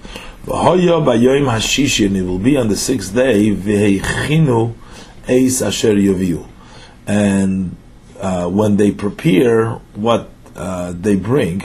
V'hoya 0.46 1.04
b'yoyim 1.04 1.46
hashishi, 1.46 2.06
and 2.06 2.16
it 2.16 2.24
will 2.24 2.40
be 2.40 2.56
on 2.56 2.68
the 2.68 2.76
sixth 2.76 3.14
day, 3.14 3.50
v'heichinu 3.52 4.76
eis 5.28 5.62
asher 5.62 5.96
yaviu. 5.96 6.46
And 7.06 7.76
uh, 8.20 8.48
when 8.50 8.78
they 8.78 8.92
prepare 8.92 9.74
what 9.96 10.30
uh, 10.56 10.94
they 10.96 11.16
bring, 11.16 11.64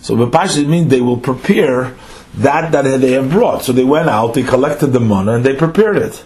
so 0.00 0.14
B'pashit 0.14 0.68
means 0.68 0.88
they 0.88 1.00
will 1.00 1.16
prepare 1.16 1.96
that 2.34 2.70
that 2.72 3.00
they 3.00 3.12
have 3.12 3.30
brought. 3.30 3.64
So 3.64 3.72
they 3.72 3.84
went 3.84 4.08
out, 4.08 4.34
they 4.34 4.44
collected 4.44 4.88
the 4.88 5.00
money, 5.00 5.32
and 5.32 5.44
they 5.44 5.56
prepared 5.56 5.96
it. 5.96 6.24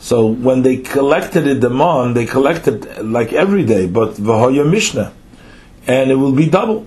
So 0.00 0.26
when 0.26 0.62
they 0.62 0.76
collected 0.76 1.46
it, 1.46 1.60
the 1.60 1.70
mon, 1.70 2.14
they 2.14 2.26
collected 2.26 3.02
like 3.04 3.32
every 3.32 3.64
day, 3.64 3.86
but 3.86 4.14
v'hoya 4.14 4.68
mishnah, 4.70 5.12
and 5.86 6.10
it 6.10 6.16
will 6.16 6.32
be 6.32 6.48
double. 6.48 6.86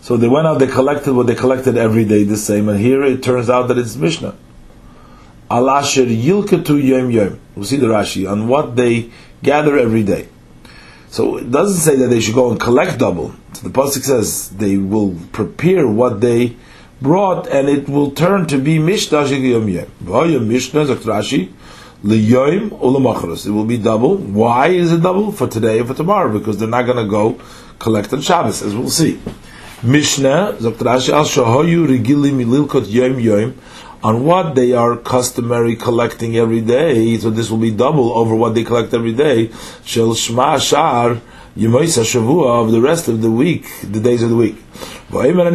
So 0.00 0.18
they 0.18 0.28
went 0.28 0.46
out, 0.46 0.58
they 0.58 0.66
collected 0.66 1.14
what 1.14 1.26
they 1.26 1.34
collected 1.34 1.78
every 1.78 2.04
day 2.04 2.24
the 2.24 2.36
same, 2.36 2.68
and 2.68 2.78
here 2.78 3.02
it 3.02 3.22
turns 3.22 3.48
out 3.48 3.68
that 3.68 3.78
it's 3.78 3.96
Mishnah. 3.96 4.36
Alasher 5.50 6.06
yilketu 6.06 6.82
yom 6.82 7.10
yom. 7.10 7.40
We'll 7.56 7.64
see 7.64 7.78
the 7.78 7.86
Rashi 7.86 8.30
on 8.30 8.46
what 8.46 8.76
they 8.76 9.10
gather 9.42 9.78
every 9.78 10.02
day. 10.02 10.28
So 11.14 11.36
it 11.36 11.48
doesn't 11.48 11.78
say 11.78 11.94
that 11.94 12.08
they 12.08 12.18
should 12.18 12.34
go 12.34 12.50
and 12.50 12.58
collect 12.58 12.98
double. 12.98 13.32
So 13.52 13.68
the 13.68 13.72
pasuk 13.72 14.02
says 14.02 14.48
they 14.48 14.78
will 14.78 15.14
prepare 15.30 15.86
what 15.86 16.20
they 16.20 16.56
brought, 17.00 17.46
and 17.46 17.68
it 17.68 17.88
will 17.88 18.10
turn 18.10 18.48
to 18.48 18.58
be 18.58 18.80
Mishnah 18.80 19.24
yom. 19.26 19.68
It 19.68 19.88
will 23.46 23.64
be 23.64 23.78
double. 23.78 24.16
Why 24.16 24.66
is 24.70 24.90
it 24.90 25.02
double? 25.02 25.30
For 25.30 25.46
today 25.46 25.78
and 25.78 25.86
for 25.86 25.94
tomorrow, 25.94 26.36
because 26.36 26.58
they're 26.58 26.66
not 26.66 26.82
going 26.82 26.96
to 26.96 27.08
go 27.08 27.40
collect 27.78 28.12
on 28.12 28.20
Shabbos, 28.20 28.62
as 28.62 28.74
we'll 28.74 28.90
see. 28.90 29.20
Mishnah, 29.84 30.56
Rashi, 30.58 31.10
al 31.10 31.26
shahoyu 31.26 31.86
regili 31.86 32.32
mililkot 32.32 32.90
yom 32.92 33.20
yom, 33.20 33.54
on 34.04 34.24
what 34.24 34.54
they 34.54 34.72
are 34.72 34.96
customary 34.96 35.74
collecting 35.74 36.36
every 36.36 36.60
day, 36.60 37.16
so 37.16 37.30
this 37.30 37.50
will 37.50 37.58
be 37.58 37.70
double 37.70 38.12
over 38.12 38.36
what 38.36 38.54
they 38.54 38.62
collect 38.62 38.92
every 38.92 39.14
day, 39.14 39.50
shel 39.84 40.10
shma 40.10 40.60
shar, 40.60 41.18
Yemoisa 41.56 42.02
Shavua 42.02 42.64
of 42.64 42.72
the 42.72 42.80
rest 42.80 43.06
of 43.08 43.22
the 43.22 43.30
week, 43.30 43.66
the 43.82 44.00
days 44.00 44.24
of 44.24 44.30
the 44.30 44.36
week. 44.36 44.56
That 45.10 45.52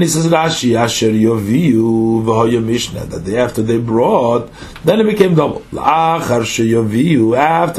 the 3.25 3.37
after 3.37 3.61
they 3.61 3.77
brought, 3.77 4.49
then 4.85 5.01
it 5.01 5.03
became 5.03 5.35
double. 5.35 5.61
After 5.77 6.45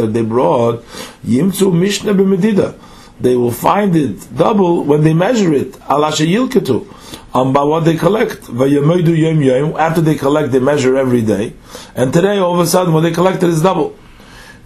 they 0.07 0.23
brought, 0.23 0.85
Yimtzu 1.25 1.73
Mishnah 1.73 2.13
b'medida 2.13 2.75
they 3.21 3.37
will 3.37 3.53
find 3.53 3.95
it 3.95 4.37
double 4.37 4.85
when 4.85 5.05
they 5.05 5.15
measure 5.15 5.53
it. 5.53 5.73
Alasha 5.73 6.27
yilketu. 6.27 6.87
Um, 7.33 7.53
by 7.53 7.63
what 7.63 7.85
they 7.85 7.97
collect. 7.97 8.49
After 8.51 10.01
they 10.01 10.15
collect, 10.17 10.51
they 10.51 10.59
measure 10.59 10.97
every 10.97 11.23
day. 11.23 11.55
And 11.95 12.13
today, 12.13 12.39
all 12.39 12.55
of 12.55 12.61
a 12.61 12.67
sudden, 12.67 12.93
what 12.93 13.03
they 13.03 13.13
collected 13.13 13.49
is 13.49 13.63
double. 13.63 13.97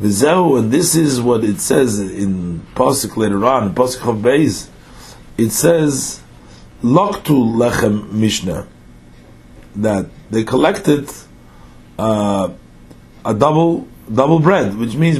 and 0.00 0.72
this 0.72 0.94
is 0.94 1.20
what 1.20 1.44
it 1.44 1.60
says 1.60 2.00
in 2.00 2.60
Pasuk 2.74 3.18
later 3.18 3.44
on, 3.44 3.74
Pasuk 3.74 4.08
of 4.08 4.16
Beis. 4.22 4.68
It 5.36 5.50
says, 5.50 6.22
Loktu 6.82 7.36
lechem 7.54 8.10
mishnah. 8.12 8.66
That 9.76 10.06
they 10.30 10.44
collected 10.44 11.10
uh, 11.98 12.50
a 13.24 13.34
double 13.34 13.88
double 14.12 14.38
bread, 14.38 14.76
which 14.76 14.94
means 14.94 15.18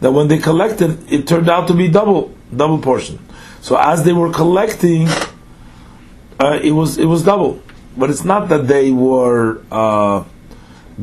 that 0.00 0.12
when 0.12 0.28
they 0.28 0.38
collected, 0.38 1.12
it 1.12 1.26
turned 1.26 1.48
out 1.48 1.68
to 1.68 1.74
be 1.74 1.88
double, 1.88 2.34
double 2.54 2.78
portion. 2.78 3.18
So 3.68 3.76
as 3.76 4.02
they 4.02 4.14
were 4.14 4.32
collecting, 4.32 5.08
uh, 6.40 6.58
it 6.62 6.72
was 6.72 6.96
it 6.96 7.04
was 7.04 7.22
double. 7.22 7.60
But 7.98 8.08
it's 8.08 8.24
not 8.24 8.48
that 8.48 8.66
they 8.66 8.90
were 8.90 9.60
uh, 9.70 10.24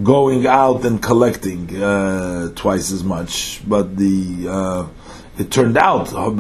going 0.01 0.48
out 0.48 0.84
and 0.84 1.00
collecting 1.00 1.79
uh, 1.79 2.53
twice 2.55 2.91
as 2.91 3.03
much, 3.03 3.62
but 3.67 3.95
the 3.98 4.48
uh, 4.50 4.88
it 5.38 5.51
turned 5.51 5.77
out 5.77 6.07
at 6.07 6.38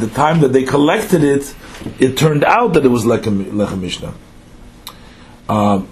the 0.00 0.10
time 0.12 0.40
that 0.40 0.52
they 0.52 0.64
collected 0.64 1.22
it, 1.22 1.54
it 2.00 2.16
turned 2.18 2.42
out 2.42 2.72
that 2.72 2.84
it 2.84 2.88
was 2.88 3.04
lechem, 3.04 3.78
mishnah. 3.80 4.14
Uh, 5.48 5.84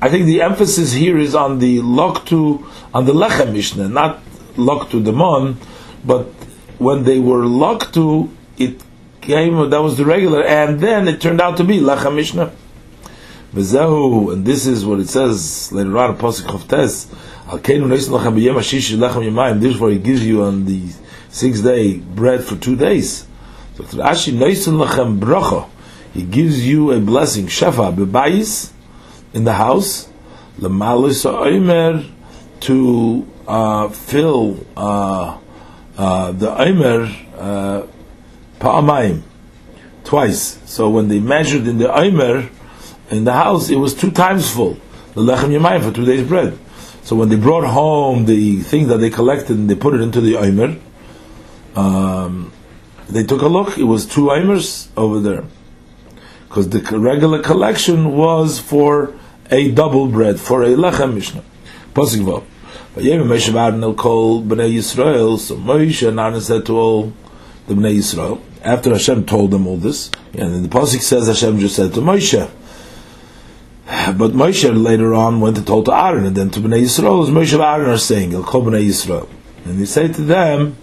I 0.00 0.08
think 0.08 0.24
the 0.24 0.40
emphasis 0.40 0.92
here 0.94 1.18
is 1.18 1.34
on 1.34 1.58
the 1.58 1.80
loktu 1.80 2.66
on 2.94 3.04
the 3.04 3.12
lechem 3.12 3.52
mishnah, 3.52 3.90
not 3.90 4.22
loktu 4.56 5.04
demon, 5.04 5.58
but 6.02 6.32
when 6.82 7.04
they 7.04 7.18
were 7.18 7.42
loktu, 7.42 8.30
it 8.58 8.82
came 9.20 9.70
that 9.70 9.82
was 9.82 9.96
the 9.96 10.04
regular, 10.04 10.42
and 10.44 10.80
then 10.80 11.08
it 11.08 11.20
turned 11.20 11.40
out 11.40 11.56
to 11.56 11.64
be 11.64 11.78
lechem 11.78 12.16
mishnah. 12.16 12.52
V'zehu, 13.54 14.32
and 14.32 14.46
this 14.46 14.66
is 14.66 14.86
what 14.86 14.98
it 14.98 15.08
says 15.10 15.70
later 15.72 15.98
on, 15.98 16.16
Pasuk 16.16 16.46
Chavtes, 16.46 17.12
Al-Keinu 17.48 17.84
Neisen 17.86 18.18
Lachem 18.18 18.34
B'yem 18.34 18.54
Hashish 18.54 18.92
Lechem 18.92 19.30
Yemayim, 19.30 19.60
therefore 19.60 19.90
he 19.90 19.98
gives 19.98 20.26
you 20.26 20.42
on 20.42 20.64
the 20.64 20.88
sixth 21.28 21.62
day 21.62 21.98
bread 21.98 22.42
for 22.42 22.56
two 22.56 22.76
days. 22.76 23.26
So 23.74 23.84
Rashi 23.84 24.32
Neisen 24.32 24.82
Lachem 24.82 25.20
Bracha, 25.20 25.68
he 26.14 26.22
gives 26.22 26.66
you 26.66 26.92
a 26.92 27.00
blessing, 27.00 27.46
Shefa, 27.46 27.94
B'bayis, 27.94 28.72
in 29.34 29.44
the 29.44 29.52
house, 29.52 30.08
L'malus 30.58 31.26
Omer, 31.26 32.06
to 32.60 33.28
uh, 33.46 33.88
fill 33.90 34.64
uh, 34.78 35.36
uh, 36.02 36.32
the 36.32 36.50
Omer 36.66 36.98
uh, 37.36 37.86
twice. 40.04 40.58
So 40.64 40.90
when 40.90 41.06
they 41.08 41.20
measured 41.20 41.66
in 41.68 41.78
the 41.78 41.94
Omer, 41.94 42.50
in 43.10 43.24
the 43.24 43.32
house, 43.32 43.70
it 43.70 43.76
was 43.76 43.94
two 43.94 44.10
times 44.10 44.50
full. 44.50 44.78
The 45.14 45.20
lechem 45.20 45.50
yamayim 45.56 45.82
for 45.84 45.92
two 45.92 46.04
days 46.04 46.26
bread. 46.26 46.58
So 47.02 47.14
when 47.16 47.28
they 47.28 47.36
brought 47.36 47.66
home 47.66 48.24
the 48.24 48.60
thing 48.62 48.88
that 48.88 48.98
they 48.98 49.10
collected 49.10 49.56
and 49.56 49.68
they 49.68 49.74
put 49.74 49.94
it 49.94 50.00
into 50.00 50.20
the 50.20 50.36
omer, 50.36 50.78
um, 51.76 52.52
they 53.08 53.22
took 53.24 53.42
a 53.42 53.48
look. 53.48 53.76
It 53.76 53.84
was 53.84 54.06
two 54.06 54.30
omers 54.30 54.88
over 54.96 55.20
there, 55.20 55.44
because 56.48 56.68
the 56.70 56.80
regular 56.98 57.42
collection 57.42 58.16
was 58.16 58.58
for 58.58 59.14
a 59.50 59.70
double 59.70 60.06
bread 60.06 60.40
for 60.40 60.62
a 60.62 60.68
lechem 60.68 61.14
mishnah. 61.14 61.44
Pasuk 61.94 62.44
vav. 62.94 63.02
Vayem 63.02 63.24
Moshe 63.24 63.50
V'Aaron 63.50 63.96
called 63.96 64.48
Bnei 64.48 64.74
Yisrael. 64.74 65.38
So 65.38 65.56
Moshe 65.56 66.06
and 66.08 66.18
Aaron 66.18 66.40
said 66.40 66.66
to 66.66 66.76
all 66.76 67.12
the 67.66 67.74
Bnei 67.74 67.96
Yisrael 67.96 68.40
after 68.64 68.90
Hashem 68.90 69.26
told 69.26 69.50
them 69.50 69.66
all 69.66 69.76
this, 69.76 70.10
and 70.32 70.54
then 70.54 70.62
the 70.62 70.68
pasuk 70.68 71.00
says 71.00 71.26
Hashem 71.26 71.58
just 71.58 71.76
said 71.76 71.92
to 71.94 72.00
Moshe. 72.00 72.50
But 74.16 74.32
Moshe 74.32 74.82
later 74.82 75.14
on 75.14 75.40
went 75.40 75.58
and 75.58 75.66
told 75.66 75.86
to 75.86 75.94
Aaron, 75.94 76.26
and 76.26 76.36
then 76.36 76.50
to 76.50 76.60
Bnei 76.60 76.82
Yisrael, 76.82 77.24
as 77.24 77.30
Moshe 77.30 77.52
and 77.54 77.62
Aaron 77.62 77.90
are 77.90 77.98
saying, 77.98 78.32
El 78.34 78.44
Kol 78.44 78.62
Bnei 78.62 78.86
Yisrael. 78.86 79.28
And 79.64 79.78
he 79.78 79.86
said 79.86 80.14
to 80.14 80.22
them, 80.22 80.76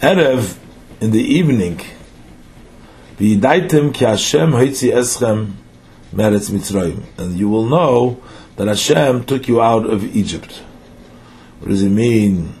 Erev, 0.00 0.58
in 1.00 1.10
the 1.12 1.22
evening, 1.22 1.80
V'yidaitem 3.18 3.94
ki 3.94 4.04
Hashem 4.04 4.52
hoitzi 4.52 4.92
eschem 4.92 5.52
meretz 6.14 6.50
Mitzrayim. 6.50 7.02
And 7.18 7.38
you 7.38 7.48
will 7.48 7.66
know 7.66 8.20
that 8.56 8.66
Hashem 8.66 9.24
took 9.24 9.48
you 9.48 9.62
out 9.62 9.86
of 9.86 10.04
Egypt. 10.16 10.62
What 11.62 11.68
does 11.68 11.84
it 11.84 11.90
mean? 11.90 12.54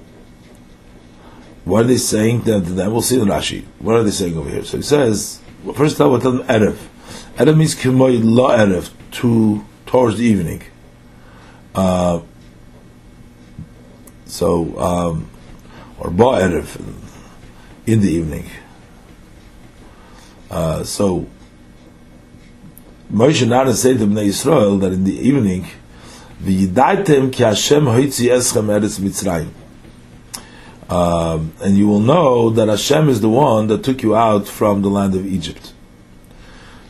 What 1.64 1.86
are 1.86 1.88
they 1.88 1.96
saying? 1.96 2.42
Then, 2.42 2.76
then 2.76 2.92
we'll 2.92 3.02
see 3.02 3.18
the 3.18 3.24
Rashi. 3.24 3.64
What 3.80 3.96
are 3.96 4.04
they 4.04 4.12
saying 4.12 4.38
over 4.38 4.48
here? 4.48 4.62
So 4.62 4.76
he 4.76 4.84
says, 4.84 5.40
well, 5.64 5.74
first 5.74 5.96
of 5.96 6.02
all, 6.02 6.12
we'll 6.12 6.20
tell 6.20 6.30
them 6.30 6.46
Erev. 6.46 6.78
Erev 7.34 7.56
means 7.56 7.74
kimoy 7.74 8.20
la 8.22 8.56
Erev, 8.58 8.90
to 9.10 9.64
towards 9.86 10.18
the 10.18 10.24
evening. 10.24 10.62
Uh, 11.74 12.20
so, 14.24 14.78
um, 14.78 15.28
or 15.98 16.10
ba'erev, 16.10 16.80
in 17.84 18.02
the 18.02 18.08
evening. 18.08 18.46
Uh, 20.48 20.84
so, 20.84 21.26
Moshe 23.12 23.48
Nara 23.48 23.74
said 23.74 23.98
to 23.98 24.06
Bnei 24.06 24.28
Yisrael 24.28 24.80
that 24.80 24.92
in 24.92 25.02
the 25.02 25.18
evening, 25.18 25.66
V'yidaitem 26.44 27.30
ki 27.32 27.42
Hashem 27.44 27.84
hoitzi 27.84 28.28
eschem 28.28 28.66
eretz 28.66 28.98
Mitzrayim. 28.98 29.48
Um, 30.92 31.52
and 31.62 31.78
you 31.78 31.86
will 31.86 32.00
know 32.00 32.50
that 32.50 32.68
Hashem 32.68 33.08
is 33.08 33.20
the 33.20 33.28
one 33.28 33.68
that 33.68 33.84
took 33.84 34.02
you 34.02 34.16
out 34.16 34.48
from 34.48 34.82
the 34.82 34.88
land 34.88 35.14
of 35.14 35.24
Egypt. 35.24 35.72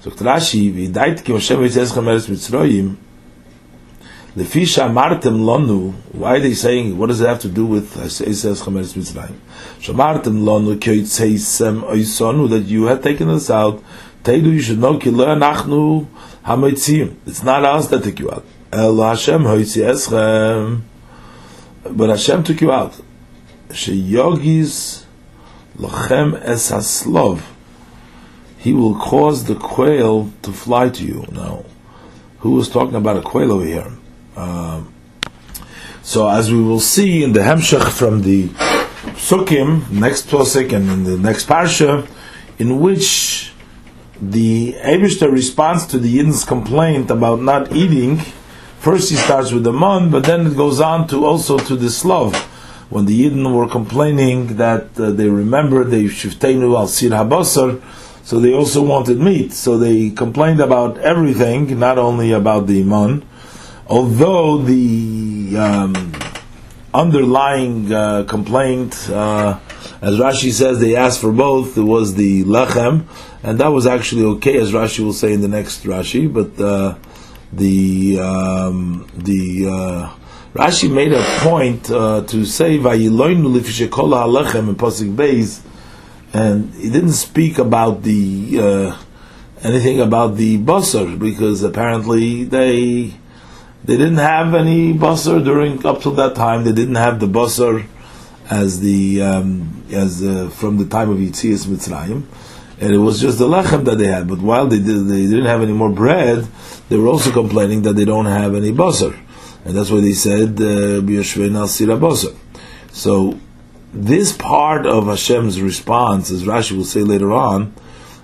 So 0.01 0.11
Rashi, 0.11 0.73
v'idait 0.73 1.23
ki 1.23 1.35
Hashem 1.35 1.61
v'yitzes 1.61 1.93
chameres 1.93 2.29
mitzroyim, 2.29 2.97
lefi 4.35 4.63
shamartem 4.63 5.45
lonu, 5.45 5.93
why 6.13 6.37
are 6.37 6.41
they 6.41 6.55
saying, 6.55 6.99
what 6.99 7.09
does 7.09 7.21
it 7.21 7.29
have 7.29 7.39
to 7.41 7.49
do 7.49 7.67
with 7.67 7.95
Yitzes 7.95 8.65
chameres 8.65 8.95
mitzrayim? 8.95 9.37
Shamartem 9.79 10.43
lonu 10.43 10.81
ki 10.81 11.03
yitzesem 11.03 11.83
oisonu, 11.85 12.49
that 12.49 12.63
you 12.63 12.87
had 12.87 13.03
taken 13.03 13.29
us 13.29 13.51
out, 13.51 13.81
teidu, 14.25 14.47
you 14.47 14.61
should 14.63 14.79
know 14.79 14.99
ki 14.99 15.11
lo 15.11 15.27
anachnu 15.27 16.07
hamoitzim. 16.45 17.17
It's 17.27 17.43
not 17.45 17.65
us 17.65 17.87
that 17.89 18.03
took 18.03 18.19
you 18.19 18.31
out. 18.31 18.45
El 18.73 18.97
Hashem 18.97 19.43
hoitzi 19.43 19.83
eschem. 19.83 20.83
But 21.85 22.11
Hashem 22.11 22.45
took 22.45 22.61
you 22.61 22.73
out. 22.73 23.01
She 23.73 24.01
yogis 24.01 25.05
lochem 25.79 26.41
es 26.43 26.71
haslov 26.71 27.43
he 28.63 28.73
will 28.73 28.95
cause 28.95 29.45
the 29.47 29.57
quail 29.57 30.31
to 30.43 30.53
fly 30.53 30.89
to 30.89 31.05
you. 31.05 31.27
Now, 31.33 31.65
who 32.39 32.53
was 32.53 32.69
talking 32.69 32.95
about 32.95 33.17
a 33.17 33.23
quail 33.23 33.51
over 33.51 33.65
here? 33.65 33.91
Um, 34.37 34.95
so, 36.05 36.29
as 36.29 36.53
we 36.53 36.63
will 36.63 36.79
see 36.79 37.25
in 37.25 37.33
the 37.33 37.41
Hemshech 37.41 37.91
from 37.91 38.23
the 38.23 38.47
Sukkim, 39.19 39.91
next 39.91 40.29
Tosik, 40.29 40.73
and 40.73 40.89
in 40.91 41.03
the 41.03 41.19
next 41.19 41.49
Parsha, 41.49 42.09
in 42.61 42.79
which 42.79 43.53
the 44.21 44.75
Abishter 44.75 45.31
responds 45.31 45.85
to 45.89 45.99
the 45.99 46.19
Yidden's 46.19 46.45
complaint 46.45 47.11
about 47.11 47.41
not 47.41 47.73
eating. 47.73 48.21
First, 48.83 49.11
he 49.11 49.15
starts 49.15 49.53
with 49.53 49.63
the 49.63 49.73
man, 49.73 50.11
but 50.11 50.25
then 50.25 50.45
it 50.45 50.57
goes 50.57 50.81
on 50.81 51.07
to 51.07 51.25
also 51.25 51.57
to 51.57 51.77
the 51.77 51.89
Slav. 51.89 52.35
When 52.91 53.07
the 53.07 53.17
Yidden 53.17 53.55
were 53.55 53.69
complaining 53.69 54.57
that 54.57 54.99
uh, 54.99 55.13
they 55.13 55.29
remember 55.29 55.85
they 55.85 56.07
shiftenu 56.07 56.77
al 56.77 56.89
sir 56.89 57.11
habasar, 57.11 57.81
so 58.25 58.41
they 58.41 58.53
also 58.53 58.83
wanted 58.83 59.19
meat. 59.19 59.53
So 59.53 59.79
they 59.79 60.11
complained 60.11 60.59
about 60.59 60.99
everything, 60.99 61.79
not 61.79 61.97
only 61.97 62.33
about 62.33 62.67
the 62.67 62.81
iman. 62.81 63.25
Although 63.87 64.59
the 64.59 65.57
um, 65.57 66.13
underlying 66.93 67.93
uh, 67.93 68.25
complaint, 68.25 69.09
uh, 69.11 69.61
as 70.01 70.17
Rashi 70.17 70.51
says, 70.51 70.81
they 70.81 70.97
asked 70.97 71.21
for 71.21 71.31
both. 71.31 71.79
It 71.79 71.83
was 71.83 72.17
the 72.17 72.43
lechem, 72.43 73.05
and 73.45 73.61
that 73.61 73.69
was 73.69 73.87
actually 73.87 74.25
okay, 74.25 74.57
as 74.59 74.73
Rashi 74.73 75.05
will 75.05 75.13
say 75.13 75.33
in 75.33 75.41
the 75.41 75.47
next 75.47 75.85
Rashi. 75.85 76.27
But 76.27 76.61
uh, 76.61 76.97
the 77.53 78.19
um, 78.21 79.07
the 79.15 79.67
uh, 79.69 80.15
Rashi 80.55 80.93
made 80.93 81.13
a 81.13 81.23
point 81.41 81.91
uh, 81.91 82.23
to 82.25 82.45
say 82.45 82.79
vayiloinu 82.79 83.59
lifishekola 83.59 84.25
alechem 84.27 84.69
in 84.69 84.75
pasuk 84.75 85.15
beis 85.17 85.63
and 86.33 86.73
he 86.75 86.91
didn't 86.91 87.13
speak 87.13 87.59
about 87.59 88.03
the 88.03 88.59
uh, 88.59 88.99
anything 89.63 90.01
about 90.01 90.37
the 90.37 90.59
basar 90.59 91.19
because 91.19 91.63
apparently 91.63 92.45
they 92.45 93.15
they 93.85 93.97
didn't 93.97 94.17
have 94.17 94.55
any 94.55 94.95
basar 94.95 95.45
during 95.45 95.85
up 95.85 96.01
till 96.01 96.13
that 96.13 96.35
time. 96.35 96.65
They 96.65 96.73
didn't 96.73 96.95
have 96.95 97.21
the 97.21 97.27
basar 97.27 97.87
as 98.51 98.81
the 98.81 99.23
um, 99.23 99.85
as 99.91 100.23
uh, 100.23 100.49
from 100.51 100.79
the 100.79 100.87
time 100.87 101.11
of 101.11 101.19
Yitzias 101.19 101.67
Mitzrayim, 101.67 102.25
and 102.81 102.93
it 102.93 102.99
was 102.99 103.21
just 103.21 103.39
the 103.39 103.47
lechem 103.47 103.85
that 103.85 103.99
they 103.99 104.07
had. 104.07 104.29
But 104.29 104.39
while 104.41 104.67
they 104.67 104.79
did, 104.79 105.07
they 105.07 105.23
didn't 105.23 105.47
have 105.47 105.63
any 105.63 105.73
more 105.73 105.91
bread, 105.91 106.47
they 106.89 106.97
were 106.97 107.09
also 107.09 107.31
complaining 107.33 107.83
that 107.83 107.95
they 107.95 108.05
don't 108.05 108.27
have 108.27 108.55
any 108.55 108.73
basar, 108.73 109.19
and 109.65 109.77
that's 109.77 109.91
why 109.91 110.01
they 110.01 110.13
said 110.13 110.57
biyashvein 110.57 111.69
sira 111.69 111.97
basar. 111.97 112.37
So 112.93 113.39
this 113.93 114.33
part 114.33 114.87
of 114.87 115.05
Hashem's 115.05 115.61
response, 115.61 116.31
as 116.31 116.45
Rashi 116.45 116.77
will 116.77 116.85
say 116.85 117.01
later 117.01 117.33
on, 117.33 117.75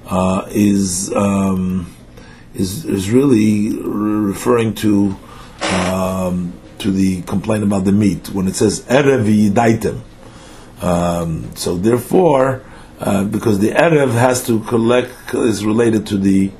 uh, 0.06 0.46
is, 0.50 1.12
um, 1.14 1.94
is 2.54 2.84
is 2.86 3.10
really 3.10 3.76
referring 3.76 4.74
to 4.74 5.16
um, 5.74 6.52
to 6.78 6.90
the 6.90 7.22
complaint 7.22 7.64
about 7.64 7.84
the 7.84 7.92
meat 7.92 8.30
when 8.30 8.46
it 8.46 8.54
says 8.54 8.80
erev 8.86 9.26
yidaitem. 9.26 10.00
Um, 10.82 11.54
so 11.56 11.76
therefore, 11.76 12.62
uh, 13.00 13.24
because 13.24 13.58
the 13.58 13.70
erev 13.70 14.12
has 14.12 14.46
to 14.46 14.60
collect 14.64 15.10
is 15.34 15.64
related 15.64 16.06
to 16.06 16.18
the 16.18 16.50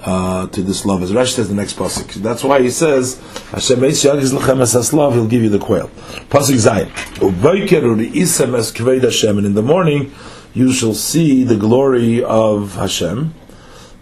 uh, 0.00 0.46
to 0.48 0.62
this 0.62 0.84
love. 0.84 1.02
As 1.02 1.10
Rashi 1.10 1.34
says 1.34 1.48
the 1.48 1.54
next 1.54 1.76
pasuk. 1.76 2.14
That's 2.14 2.44
why 2.44 2.62
he 2.62 2.70
says, 2.70 3.16
"Hashem 3.50 3.80
Yagis 3.80 4.32
lechem 4.32 4.60
es 4.60 4.92
love." 4.92 5.14
He'll 5.14 5.26
give 5.26 5.42
you 5.42 5.48
the 5.48 5.58
quail. 5.58 5.88
Pasuk 6.30 6.54
Zayin. 6.54 6.88
Ubayker 7.16 8.12
isem 8.12 8.56
es 8.56 8.72
kved 8.72 9.02
Hashem, 9.02 9.38
and 9.38 9.46
in 9.46 9.54
the 9.54 9.62
morning 9.62 10.14
you 10.54 10.72
shall 10.72 10.94
see 10.94 11.42
the 11.44 11.56
glory 11.56 12.22
of 12.22 12.76
Hashem. 12.76 13.34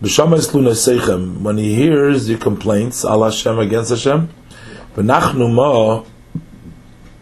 B'shamas 0.02 0.50
seichem. 0.50 1.40
When 1.40 1.56
he 1.56 1.74
hears 1.74 2.28
your 2.28 2.38
complaints, 2.38 3.04
al 3.04 3.24
Hashem 3.24 3.58
against 3.58 3.90
Hashem, 3.90 4.28
but 4.96 5.04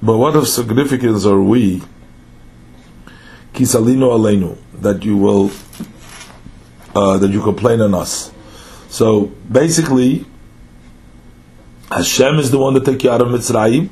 what 0.02 0.36
of 0.36 0.46
significance 0.46 1.26
are 1.26 1.40
we? 1.40 1.82
Kisalino 3.54 4.10
aleinu, 4.10 4.58
that 4.80 5.04
you 5.04 5.16
will, 5.16 5.50
uh, 6.94 7.16
that 7.18 7.30
you 7.30 7.40
complain 7.40 7.80
on 7.80 7.94
us. 7.94 8.32
So 8.88 9.26
basically, 9.50 10.26
Hashem 11.90 12.38
is 12.40 12.50
the 12.50 12.58
one 12.58 12.74
that 12.74 12.84
took 12.84 13.02
you 13.04 13.10
out 13.10 13.22
of 13.22 13.28
Mitzrayim, 13.28 13.88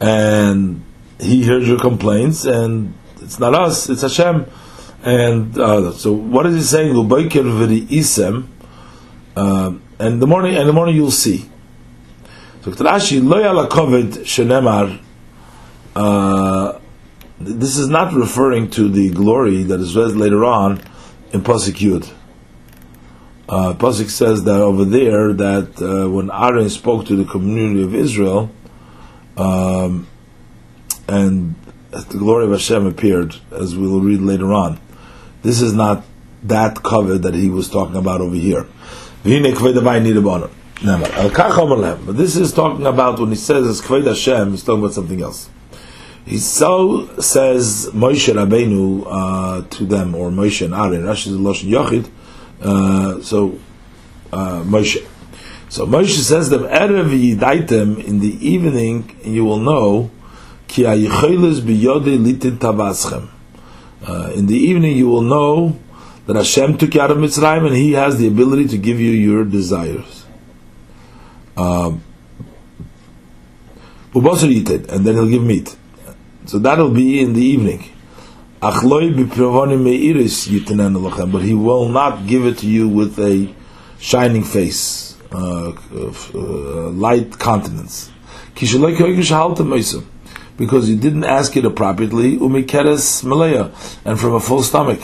and 0.00 0.82
He 1.20 1.42
hears 1.42 1.66
your 1.66 1.80
complaints, 1.80 2.44
and 2.44 2.94
it's 3.20 3.40
not 3.40 3.54
us, 3.54 3.90
it's 3.90 4.02
Hashem. 4.02 4.46
And 5.02 5.58
uh, 5.58 5.92
so, 5.92 6.12
what 6.12 6.46
is 6.46 6.54
He 6.54 6.62
saying? 6.62 6.94
uh, 9.36 9.72
and 9.98 10.22
the 10.22 10.26
morning, 10.26 10.56
and 10.56 10.68
the 10.68 10.72
morning 10.72 10.94
you'll 10.94 11.10
see. 11.10 11.48
So 12.62 12.70
Rashi 12.70 13.22
lo 13.22 13.38
yalakovid 13.38 14.24
shenemar. 14.24 15.00
This 17.40 17.78
is 17.78 17.88
not 17.88 18.12
referring 18.12 18.70
to 18.70 18.88
the 18.88 19.10
glory 19.10 19.62
that 19.62 19.78
is 19.80 19.94
read 19.94 20.16
later 20.16 20.44
on 20.44 20.82
in 21.32 21.42
Pasuk 21.42 21.74
Yud. 21.74 22.12
Uh, 23.48 23.74
Pasuk 23.74 24.10
says 24.10 24.44
that 24.44 24.60
over 24.60 24.84
there 24.84 25.32
that 25.32 25.80
uh, 25.80 26.10
when 26.10 26.30
Aaron 26.32 26.68
spoke 26.68 27.06
to 27.06 27.16
the 27.16 27.24
community 27.24 27.82
of 27.82 27.94
Israel, 27.94 28.50
um, 29.36 30.08
and 31.06 31.54
the 31.90 32.18
glory 32.18 32.44
of 32.44 32.50
Hashem 32.50 32.86
appeared, 32.86 33.36
as 33.52 33.76
we 33.76 33.86
will 33.86 34.00
read 34.00 34.20
later 34.20 34.52
on. 34.52 34.80
This 35.42 35.62
is 35.62 35.72
not 35.72 36.04
that 36.42 36.82
covet 36.82 37.22
that 37.22 37.34
he 37.34 37.48
was 37.48 37.70
talking 37.70 37.96
about 37.96 38.20
over 38.20 38.34
here. 38.34 38.66
But 39.22 39.30
this 42.16 42.36
is 42.36 42.52
talking 42.52 42.86
about 42.86 43.18
when 43.20 43.30
he 43.30 43.36
says 43.36 43.66
it's 43.66 43.80
Kved 43.80 44.06
Hashem, 44.06 44.50
he's 44.50 44.62
talking 44.62 44.80
about 44.80 44.92
something 44.94 45.22
else. 45.22 45.48
He 46.28 46.36
so 46.36 47.06
says 47.20 47.88
Moshe 47.94 48.32
Rabbeinu 48.34 49.06
uh, 49.06 49.62
to 49.66 49.86
them, 49.86 50.14
or 50.14 50.30
Moshe 50.30 50.62
and 50.62 50.74
Aaron. 50.74 51.04
Rashi 51.04 51.28
is 51.28 51.38
Loshen 51.38 51.70
Yochid. 51.70 52.10
Uh, 52.60 53.22
so 53.22 53.58
uh, 54.30 54.62
Moshe. 54.62 55.06
So 55.70 55.86
Moshe 55.86 56.18
says 56.18 56.50
them 56.50 56.64
Erev 56.64 57.08
Yidaitem 57.08 58.04
in 58.04 58.20
the 58.20 58.46
evening, 58.46 59.18
you 59.24 59.46
will 59.46 59.58
know 59.58 60.10
Ki 60.66 60.82
biyode 60.82 62.18
litin 62.22 62.58
tavaschem. 62.58 63.30
Uh, 64.06 64.30
in 64.34 64.46
the 64.46 64.56
evening, 64.56 64.98
you 64.98 65.08
will 65.08 65.22
know 65.22 65.78
that 66.26 66.36
Hashem 66.36 66.76
took 66.76 66.94
you 66.94 67.00
out 67.00 67.10
of 67.10 67.16
Mitzrayim, 67.16 67.66
and 67.66 67.74
He 67.74 67.92
has 67.92 68.18
the 68.18 68.28
ability 68.28 68.68
to 68.68 68.76
give 68.76 69.00
you 69.00 69.12
your 69.12 69.44
desires. 69.44 70.26
Um, 71.56 72.02
and 74.14 74.24
then 74.24 75.14
he'll 75.14 75.28
give 75.28 75.42
meat. 75.42 75.76
So 76.48 76.58
that'll 76.58 76.88
be 76.90 77.20
in 77.20 77.34
the 77.34 77.44
evening. 77.44 77.84
But 78.62 78.80
he 78.80 78.88
will 81.54 81.88
not 81.90 82.26
give 82.26 82.46
it 82.46 82.58
to 82.58 82.66
you 82.66 82.88
with 82.88 83.18
a 83.18 83.54
shining 84.00 84.44
face, 84.44 85.14
uh, 85.30 85.72
uh, 85.72 86.90
light 86.90 87.38
countenance. 87.38 88.10
Because 90.56 90.88
you 90.88 90.96
didn't 90.96 91.24
ask 91.24 91.54
it 91.54 91.66
appropriately, 91.66 92.38
and 92.38 94.18
from 94.18 94.34
a 94.34 94.40
full 94.40 94.62
stomach. 94.62 95.02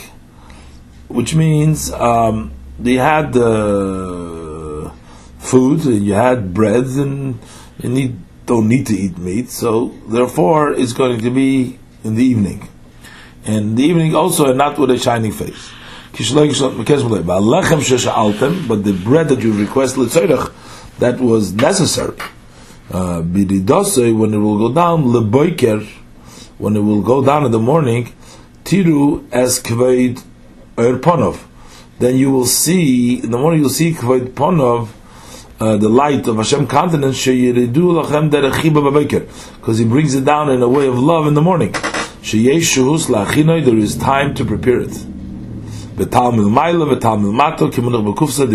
Which 1.09 1.35
means 1.35 1.91
um, 1.91 2.53
they 2.79 2.95
had 2.95 3.33
the 3.33 4.91
food, 5.37 5.85
you 5.85 6.13
had 6.13 6.55
bread, 6.55 6.85
and 6.85 7.39
you 7.83 7.89
need, 7.89 8.17
don't 8.45 8.67
need 8.67 8.85
to 8.87 8.95
eat 8.95 9.17
meat, 9.17 9.49
so 9.49 9.93
therefore 10.07 10.71
it's 10.71 10.93
going 10.93 11.21
to 11.21 11.31
be 11.31 11.79
in 12.03 12.15
the 12.15 12.23
evening. 12.23 12.69
And 13.45 13.77
the 13.77 13.83
evening 13.83 14.15
also, 14.15 14.47
and 14.47 14.57
not 14.57 14.77
with 14.79 14.91
a 14.91 14.97
shining 14.97 15.31
face. 15.31 15.71
But 16.11 16.27
the 18.83 19.01
bread 19.03 19.29
that 19.29 19.41
you 19.41 19.53
request 19.53 19.97
that 19.97 21.19
was 21.19 21.53
necessary. 21.53 22.17
Uh, 22.89 23.21
when 23.21 23.51
it 23.51 24.37
will 24.37 24.57
go 24.57 24.73
down, 24.73 25.03
leboiker, 25.03 25.85
when 26.57 26.75
it 26.75 26.81
will 26.81 27.01
go 27.01 27.23
down 27.23 27.45
in 27.45 27.51
the 27.51 27.59
morning, 27.59 28.13
tiru 28.63 29.25
as 29.31 29.59
kveid 29.61 30.23
er 30.79 31.37
Then 31.99 32.15
you 32.15 32.31
will 32.31 32.45
see, 32.45 33.21
in 33.21 33.31
the 33.31 33.37
morning 33.37 33.61
you'll 33.61 33.69
see 33.69 33.91
kveid 33.91 34.29
ponov, 34.33 34.89
uh, 35.65 35.77
the 35.77 35.89
light 35.89 36.27
of 36.27 36.37
Hashem 36.37 36.67
countenance, 36.67 37.25
because 37.25 37.39
He 39.79 39.85
brings 39.85 40.13
it 40.13 40.23
down 40.23 40.51
in 40.51 40.61
a 40.61 40.69
way 40.69 40.87
of 40.87 40.99
love 40.99 41.25
in 41.25 41.33
the 41.33 41.41
morning. 41.41 41.71
There 41.71 43.77
is 43.77 43.97
time 43.97 44.35
to 44.35 44.45
prepare 44.45 44.81
it. 44.81 44.91
There 45.97 46.07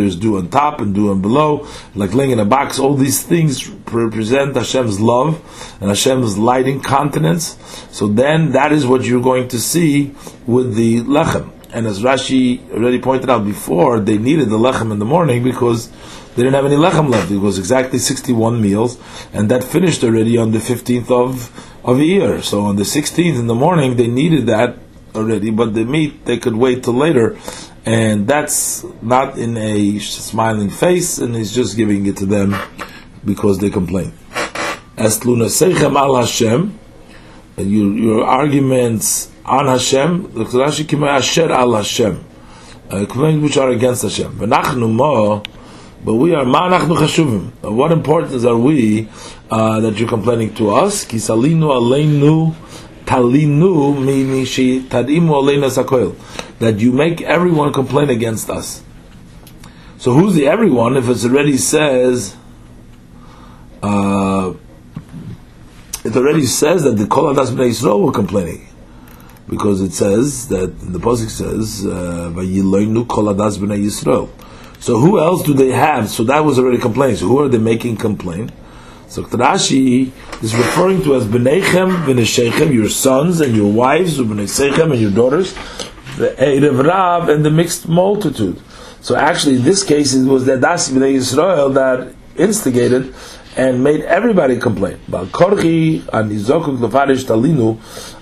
is 0.05 0.17
dew 0.17 0.37
on 0.37 0.51
top 0.51 0.81
and 0.81 0.95
dew 0.95 1.11
on 1.11 1.21
below, 1.21 1.67
like 1.97 2.15
laying 2.15 2.31
in 2.31 2.39
a 2.39 2.45
box. 2.45 2.79
All 2.79 2.95
these 2.95 3.23
things 3.23 3.69
represent 3.69 4.55
Hashem's 4.55 5.01
love 5.01 5.43
and 5.81 5.89
Hashem's 5.89 6.39
lighting 6.39 6.81
countenance. 6.81 7.57
So 7.91 8.07
then, 8.07 8.53
that 8.53 8.71
is 8.73 8.87
what 8.87 9.05
you're 9.05 9.23
going 9.23 9.49
to 9.49 9.59
see 9.59 10.15
with 10.47 10.77
the 10.77 11.01
lechem. 11.01 11.51
And 11.73 11.87
as 11.87 12.03
Rashi 12.03 12.69
already 12.73 13.01
pointed 13.01 13.31
out 13.31 13.45
before, 13.45 14.01
they 14.01 14.19
needed 14.19 14.51
the 14.51 14.59
lechem 14.59 14.91
in 14.93 14.99
the 14.99 15.05
morning 15.05 15.43
because 15.43 15.89
they 16.35 16.43
didn't 16.45 16.55
have 16.55 16.67
any 16.67 16.77
lechem 16.77 17.11
left. 17.11 17.31
It 17.31 17.39
was 17.39 17.59
exactly 17.59 17.99
61 17.99 18.61
meals, 18.61 18.99
and 19.33 19.51
that 19.51 19.65
finished 19.65 20.05
already 20.05 20.39
on 20.39 20.53
the 20.53 20.59
15th 20.59 21.11
of, 21.11 21.49
of 21.85 21.97
Iyar. 21.97 22.43
So 22.43 22.63
on 22.63 22.77
the 22.77 22.85
16th 22.85 23.39
in 23.39 23.47
the 23.47 23.55
morning, 23.55 23.97
they 23.97 24.07
needed 24.07 24.47
that 24.47 24.77
already, 25.15 25.51
but 25.51 25.75
the 25.75 25.85
meat, 25.85 26.25
they 26.25 26.39
could 26.39 26.55
wait 26.55 26.85
till 26.85 26.95
later. 26.95 27.37
And 27.85 28.29
that's 28.29 28.85
not 29.03 29.39
in 29.39 29.57
a 29.57 29.99
smiling 29.99 30.71
face, 30.71 31.19
and 31.19 31.35
he's 31.35 31.55
just 31.55 31.77
giving 31.77 32.07
it 32.07 32.17
to 32.19 32.27
them 32.27 32.55
because 33.25 33.59
they 33.59 33.71
complain. 33.71 34.13
As 34.97 35.19
Seichem 35.19 35.97
al 35.97 36.17
Hashem, 36.17 36.79
your, 37.57 37.93
your 37.93 38.25
arguments 38.25 39.31
on 39.45 39.67
Hashem, 39.67 40.33
the 40.35 40.45
Rashi 40.45 41.09
Asher 41.09 41.51
al 41.51 41.75
Hashem, 41.75 42.25
uh, 42.91 43.05
which 43.07 43.57
are 43.57 43.71
against 43.71 44.03
Hashem. 44.03 44.39
V'nachnu 44.39 45.45
but 46.05 46.15
we 46.15 46.35
are 46.35 46.45
ma'anachnu 46.45 46.97
chashuvim. 46.97 47.73
What 47.73 47.93
importance 47.93 48.45
are 48.45 48.57
we 48.57 49.09
uh, 49.51 49.81
that 49.81 49.99
you're 49.99 50.09
complaining 50.09 50.55
to 50.55 50.71
us? 50.71 51.05
Kisalinu 51.05 51.71
aleinu 51.71 52.55
talinu 53.05 54.05
meaning 54.05 54.45
she 54.45 54.81
tadimu 54.83 55.31
aleinu 55.31 55.71
sakoil. 55.71 56.17
That 56.59 56.79
you 56.81 56.93
make 56.93 57.21
everyone 57.23 57.73
complain 57.73 58.11
against 58.11 58.51
us. 58.51 58.83
So 59.99 60.13
who's 60.13 60.35
the 60.35 60.47
everyone 60.47 60.97
if 60.97 61.09
it 61.09 61.25
already 61.25 61.59
says 61.59 62.37
uh, 63.83 64.55
it 66.05 66.17
already 66.17 66.47
says 66.47 66.85
that 66.85 66.93
the 66.93 67.07
Kol 67.07 67.35
Adas 67.35 67.51
Bnei 67.51 67.71
Yisrael 67.71 68.03
were 68.03 68.13
complaining. 68.13 68.67
Because 69.49 69.83
it 69.83 69.93
says 69.93 70.49
that 70.49 70.79
the 70.81 70.99
Pasuk 70.99 71.29
says, 71.29 71.85
uh, 71.85 72.31
Vayiloinu 72.35 73.07
Kol 73.07 73.25
Adas 73.25 73.59
Bnei 73.59 73.85
Yisrael. 73.85 74.31
So 74.81 74.99
who 74.99 75.21
else 75.21 75.45
do 75.45 75.55
they 75.55 75.71
have? 75.71 76.09
So 76.09 76.25
that 76.25 76.45
was 76.45 76.59
already 76.59 76.79
complaint. 76.79 77.19
So 77.19 77.29
who 77.29 77.41
are 77.41 77.49
they 77.49 77.59
making 77.59 77.99
complaint? 77.99 78.51
So 79.09 79.25
Rashi 79.25 80.11
is 80.43 80.55
referring 80.55 81.03
to 81.03 81.17
as 81.17 81.27
B'neichem 81.27 82.07
v'neshechem, 82.07 82.73
your 82.73 82.89
sons 82.89 83.41
and 83.41 83.55
your 83.55 83.71
wives, 83.71 84.19
B'neisechem 84.19 84.93
and 84.93 85.01
your 85.01 85.11
daughters, 85.11 85.53
the 86.17 86.35
Erev 86.39 86.87
Rav 86.87 87.29
and 87.29 87.45
the 87.45 87.51
mixed 87.51 87.89
multitude. 87.89 88.61
So 89.03 89.17
actually, 89.17 89.57
in 89.57 89.65
this 89.65 89.83
case, 89.83 90.15
it 90.15 90.27
was 90.27 90.47
the 90.47 90.59
Das 90.59 90.91
B'nei 90.91 91.17
Yisrael 91.17 91.75
that 91.75 92.15
instigated 92.37 93.15
and 93.57 93.83
made 93.83 94.03
everybody 94.03 94.59
complain. 94.59 94.99
Talinu, 95.11 96.09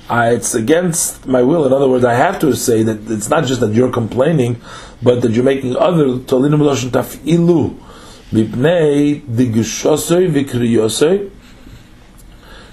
uh, 0.09 0.31
it's 0.35 0.55
against 0.55 1.27
my 1.27 1.42
will. 1.42 1.66
In 1.66 1.73
other 1.73 1.88
words, 1.88 2.05
I 2.05 2.14
have 2.14 2.38
to 2.40 2.57
say 2.57 2.83
that 2.83 3.11
it's 3.11 3.29
not 3.29 3.44
just 3.44 3.61
that 3.61 3.75
you're 3.75 3.92
complaining, 3.92 4.61
but 5.02 5.22
that 5.22 5.32
you're 5.32 5.44
making 5.44 5.76
other 5.76 6.04
Talinu 6.04 6.56
Meloshin 6.56 6.90
Tafilu 6.90 7.78
Mipnei 8.32 9.22
Digushosoi 9.22 10.30
Vikriyosoi 10.30 11.30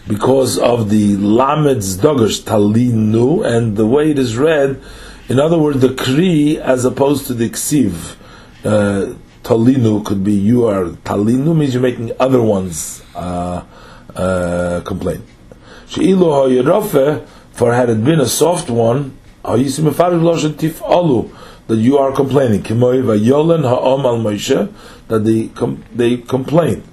because 0.07 0.57
of 0.59 0.89
the 0.89 1.15
Lamed's 1.17 1.97
Dogash 1.97 2.41
Talinu 2.41 3.45
and 3.45 3.75
the 3.77 3.85
way 3.85 4.11
it 4.11 4.19
is 4.19 4.38
read. 4.38 4.81
In 5.29 5.39
other 5.39 5.57
words, 5.57 5.79
the 5.81 5.93
Kri 5.93 6.59
as 6.59 6.85
opposed 6.85 7.27
to 7.27 7.33
the 7.33 7.49
Ksiv. 7.49 8.15
Uh, 8.63 9.15
talinu 9.45 10.03
could 10.03 10.23
be 10.23 10.33
you 10.33 10.65
are 10.65 10.85
talinu 11.05 11.55
means 11.55 11.73
you're 11.73 11.81
making 11.81 12.11
other 12.19 12.41
ones 12.41 13.03
uh, 13.13 13.63
uh, 14.15 14.81
complain. 14.83 15.23
She'ilu 15.88 17.27
for 17.51 17.73
had 17.73 17.89
it 17.89 18.03
been 18.03 18.19
a 18.19 18.27
soft 18.27 18.71
one, 18.71 19.17
that 21.67 21.78
you 21.78 21.97
are 21.97 22.12
complaining. 22.12 22.62
That 25.08 25.23
they 25.23 25.47
com- 25.47 25.84
they 25.93 26.17
complain. 26.17 26.84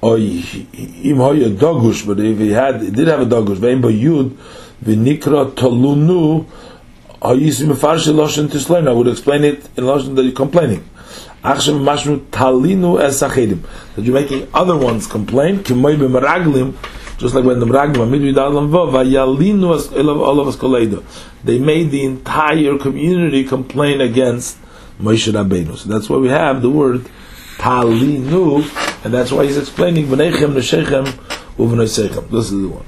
or 0.00 0.18
im 0.18 1.16
hoya 1.16 1.50
dogush, 1.50 2.06
but 2.06 2.20
if 2.20 2.38
he 2.38 2.50
had, 2.50 2.82
he 2.82 2.90
did 2.90 3.08
have 3.08 3.20
a 3.20 3.26
dogush, 3.26 3.56
vein 3.56 3.80
by 3.80 3.88
yud, 3.88 4.30
v'nikra 4.84 5.50
tolunu, 5.52 6.46
hayisim 7.20 7.72
mefarshi 7.72 8.14
loshen 8.14 8.48
tislein, 8.48 8.88
I 8.88 8.92
would 8.92 9.08
explain 9.08 9.44
it 9.44 9.68
in 9.76 9.84
loshen 9.84 10.14
that 10.14 10.22
you're 10.22 10.32
complaining. 10.32 10.88
Achshav 11.42 11.80
mashmu 11.80 12.20
talinu 12.30 13.02
es 13.02 13.22
achedim, 13.22 13.62
that 13.96 14.04
you're 14.04 14.14
making 14.14 14.48
other 14.54 14.76
ones 14.76 15.06
complain, 15.06 15.58
kimoy 15.58 15.96
b'meraglim, 15.96 16.74
just 17.18 17.34
like 17.34 17.44
when 17.44 17.58
the 17.60 17.66
Meraglim, 17.66 18.08
Midri 18.10 18.32
Dalam 18.32 18.70
Vav, 18.70 18.92
Vayalinu 18.92 20.20
all 20.20 20.40
of 20.40 20.48
us. 20.48 20.56
They 21.44 21.58
made 21.58 21.90
the 21.90 22.04
entire 22.04 22.78
community 22.78 23.44
complain 23.44 24.00
against 24.00 24.56
Moshe 25.00 25.32
Rabbeinu. 25.32 25.76
So 25.76 25.88
that's 25.88 26.08
why 26.08 26.16
we 26.16 26.28
have 26.28 26.62
the 26.62 26.70
word 26.70 27.08
talinu, 27.56 28.62
and 29.04 29.12
that's 29.12 29.32
why 29.32 29.44
he's 29.44 29.58
explaining 29.58 30.06
v'nechem 30.06 30.54
neshechem 30.54 31.06
uv'nesechem. 31.56 32.30
This 32.30 32.52
is 32.52 32.62
the 32.62 32.68
one. 32.68 32.84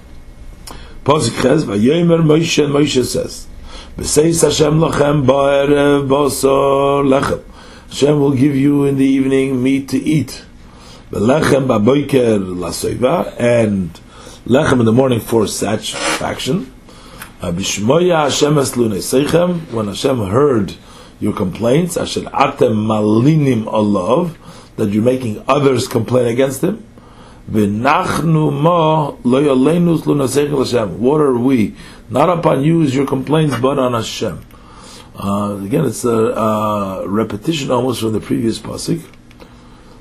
Posik 1.05 1.40
says, 1.43 1.64
v'yomer 1.64 2.23
Moshe, 2.23 2.64
and 2.64 2.73
Moshe 2.73 3.05
says, 3.05 3.49
v'seis 3.97 4.43
Hashem 4.43 4.79
lachem 4.79 5.27
ba'erev 5.27 6.07
b'asor 6.09 7.05
lechem. 7.05 7.43
Hashem 7.88 8.21
will 8.21 8.33
give 8.33 8.55
you 8.55 8.85
in 8.85 8.97
the 8.97 9.05
evening 9.05 9.61
meat 9.61 9.88
to 9.88 9.99
eat. 9.99 10.45
V'lechem 11.11 11.66
ba'boiker 11.66 12.38
lasoiva, 12.55 13.35
and 13.40 14.01
lechem 14.51 14.81
in 14.81 14.85
the 14.85 14.93
morning 14.93 15.21
for 15.21 15.47
satisfaction. 15.47 16.75
Bishmoya 17.41 18.25
Hashem 18.25 18.59
es 18.59 18.75
when 19.73 19.87
Hashem 19.87 20.27
heard 20.27 20.75
your 21.21 21.33
complaints, 21.33 21.97
asher 21.97 22.23
atem 22.23 22.75
malinim 22.75 23.67
alav, 23.67 24.35
that 24.75 24.89
you're 24.89 25.05
making 25.05 25.45
others 25.47 25.87
complain 25.87 26.27
against 26.27 26.65
him. 26.65 26.85
V'nachnu 27.49 28.53
ma 28.61 29.15
lo 29.23 29.41
yolenus 29.41 30.59
Hashem. 30.59 31.01
What 31.01 31.21
are 31.21 31.37
we? 31.37 31.77
Not 32.09 32.29
upon 32.37 32.65
you 32.65 32.83
is 32.83 32.93
your 32.93 33.07
complaints, 33.07 33.57
but 33.61 33.79
on 33.79 33.93
Hashem. 33.93 34.45
Uh, 35.15 35.61
again, 35.65 35.85
it's 35.85 36.05
a, 36.05 36.11
a, 36.11 37.09
repetition 37.09 37.71
almost 37.71 38.01
from 38.01 38.15
the 38.15 38.21
previous 38.21 38.59
pasuk. 38.59 39.01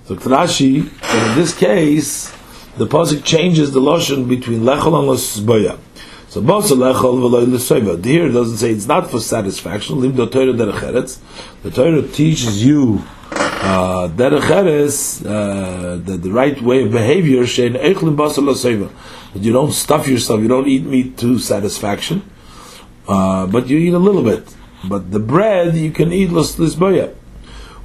So 0.05 0.15
Rashi, 0.15 0.77
in 0.77 1.37
this 1.37 1.55
case, 1.55 2.33
the 2.77 2.85
pasuk 2.85 3.23
changes 3.23 3.71
the 3.71 3.81
lashon 3.81 4.27
between 4.27 4.61
lechol 4.61 4.99
and 4.99 5.09
losboya. 5.09 5.79
So 6.29 6.41
bosa 6.41 6.75
lechol 6.77 7.19
v'loy 7.19 7.47
l'soiva. 7.51 8.05
Here 8.05 8.27
it 8.27 8.33
doesn't 8.33 8.57
say 8.57 8.69
it's 8.71 8.85
not 8.85 9.09
for 9.09 9.19
satisfaction. 9.19 9.99
Lim 9.99 10.15
do 10.15 10.27
Torah 10.27 10.53
derecheretz. 10.53 11.17
The 11.63 11.71
Torah 11.71 12.07
teaches 12.07 12.63
you 12.63 13.01
uh, 13.31 14.03
uh, 14.03 14.07
that 14.07 14.31
the 16.21 16.31
right 16.31 16.61
way 16.61 16.83
of 16.83 16.91
behavior 16.91 17.43
shein 17.43 17.75
echlin 17.75 18.15
bosa 18.15 18.45
l'soiva. 18.45 18.91
That 19.33 19.41
you 19.41 19.51
don't 19.51 19.71
stuff 19.71 20.07
yourself. 20.07 20.41
You 20.41 20.47
don't 20.47 20.67
eat 20.67 20.83
meat 20.83 21.17
to 21.17 21.39
satisfaction, 21.39 22.21
uh, 23.07 23.47
but 23.47 23.67
you 23.67 23.79
eat 23.79 23.93
a 23.93 23.99
little 23.99 24.23
bit. 24.23 24.55
But 24.87 25.11
the 25.11 25.19
bread 25.19 25.75
you 25.75 25.91
can 25.91 26.13
eat 26.13 26.31
l'sboya. 26.31 27.15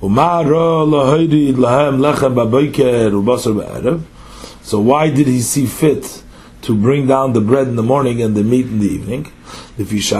Umara 0.02 0.84
lahoidi 0.86 1.54
lahem 1.54 1.98
lechem 1.98 2.34
b'boiker 2.34 3.10
u'basar 3.10 3.54
b'erev. 3.54 4.02
So 4.64 4.80
why 4.80 5.10
did 5.10 5.26
he 5.26 5.42
see 5.42 5.66
fit 5.66 6.22
to 6.62 6.74
bring 6.74 7.06
down 7.06 7.34
the 7.34 7.42
bread 7.42 7.68
in 7.68 7.76
the 7.76 7.82
morning 7.82 8.22
and 8.22 8.34
the 8.34 8.42
meat 8.42 8.64
in 8.64 8.78
the 8.80 8.86
evening? 8.86 9.30
Because 9.76 10.14